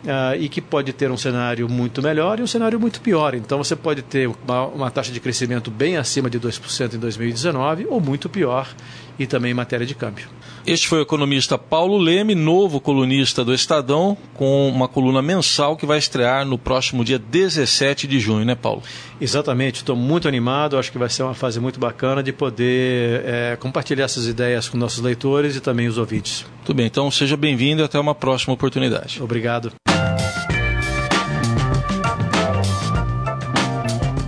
uh, 0.05 0.37
e 0.39 0.49
que 0.49 0.61
pode 0.61 0.93
ter 0.93 1.11
um 1.11 1.17
cenário 1.17 1.69
muito 1.69 2.03
melhor 2.03 2.39
e 2.39 2.43
um 2.43 2.47
cenário 2.47 2.79
muito 2.79 3.01
pior. 3.01 3.35
Então 3.35 3.59
você 3.59 3.77
pode 3.77 4.03
ter 4.03 4.29
uma, 4.29 4.67
uma 4.67 4.91
taxa 4.91 5.13
de 5.13 5.21
crescimento 5.21 5.71
bem 5.71 5.97
acima 5.97 6.31
de 6.31 6.39
2% 6.39 6.95
em 6.95 6.99
2019 6.99 7.87
ou 7.89 8.01
muito 8.01 8.29
pior 8.29 8.69
e 9.19 9.27
também 9.27 9.51
em 9.51 9.55
matéria 9.55 9.87
de 9.87 9.95
câmbio. 9.95 10.29
Este 10.67 10.89
foi 10.89 10.99
o 10.99 11.03
economista 11.03 11.59
Paulo 11.59 11.99
Leme, 11.99 12.35
novo 12.35 12.81
colunista 12.81 13.45
do 13.45 13.55
Estadão, 13.55 14.17
com 14.35 14.69
uma 14.69 14.89
coluna 14.89 15.21
mensal 15.21 15.77
que 15.77 15.87
vai 15.87 15.99
estrear 15.99 16.45
no 16.47 16.59
próximo 16.59 17.05
dia 17.05 17.19
17 17.19 18.07
de 18.07 18.19
junho, 18.19 18.45
né, 18.45 18.55
Paulo? 18.55 18.83
Exatamente, 19.21 19.77
estou 19.77 19.97
muito 19.97 20.29
animado, 20.29 20.79
acho 20.79 20.93
que 20.93 20.99
vai 20.99 21.09
ser 21.09 21.23
uma 21.23 21.35
fase 21.35 21.61
muito 21.61 21.81
bacana 21.81 22.23
de 22.23 22.33
poder 22.33 23.23
é, 23.25 23.57
compartilhar 23.61 24.05
essas 24.05 24.27
ideias 24.27 24.69
com 24.69 24.79
nossos 24.79 25.01
leitores 25.01 25.57
e 25.57 25.61
também 25.61 25.87
os 25.89 25.99
ouvintes. 25.99 26.47
Tudo 26.65 26.77
bem, 26.77 26.87
então 26.87 27.11
seja 27.11 27.37
bem-vindo 27.37 27.83
e 27.83 27.85
até 27.85 27.99
uma 27.99 28.15
próxima 28.15 28.55
oportunidade. 28.55 29.23
Obrigado. 29.23 29.73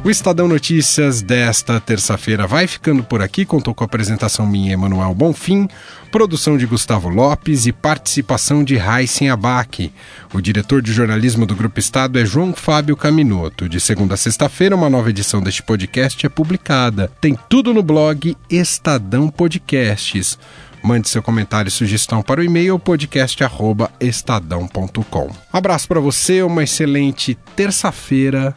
O 0.04 0.10
Estadão 0.10 0.48
Notícias 0.48 1.22
desta 1.22 1.78
terça-feira 1.78 2.44
vai 2.44 2.66
ficando 2.66 3.04
por 3.04 3.22
aqui. 3.22 3.44
Contou 3.44 3.72
com 3.72 3.84
a 3.84 3.86
apresentação 3.86 4.44
minha, 4.44 4.72
Emanuel 4.72 5.14
Bonfim, 5.14 5.68
produção 6.10 6.58
de 6.58 6.66
Gustavo 6.66 7.08
Lopes 7.08 7.66
e 7.66 7.72
participação 7.72 8.64
de 8.64 8.76
Raíssen 8.76 9.30
Abac. 9.30 9.92
O 10.34 10.40
diretor 10.40 10.82
de 10.82 10.92
jornalismo 10.92 11.46
do 11.46 11.54
Grupo 11.54 11.78
Estado 11.78 12.18
é 12.18 12.26
João 12.26 12.52
Fábio 12.52 12.96
Caminoto. 12.96 13.68
De 13.68 13.78
segunda 13.78 14.14
a 14.14 14.16
sexta-feira, 14.16 14.74
uma 14.74 14.90
nova 14.90 15.08
edição 15.08 15.40
deste 15.40 15.62
podcast 15.62 16.26
é 16.26 16.28
publicada. 16.28 17.08
Tem 17.20 17.38
tudo 17.48 17.72
no 17.72 17.80
blog 17.80 18.36
Estadão 18.50 19.28
Podcasts. 19.28 20.36
Mande 20.82 21.08
seu 21.08 21.22
comentário 21.22 21.68
e 21.68 21.72
sugestão 21.72 22.22
para 22.22 22.40
o 22.40 22.44
e-mail 22.44 22.76
podcast@estadão.com. 22.76 25.30
Abraço 25.52 25.86
para 25.86 26.00
você, 26.00 26.42
uma 26.42 26.64
excelente 26.64 27.38
terça-feira 27.54 28.56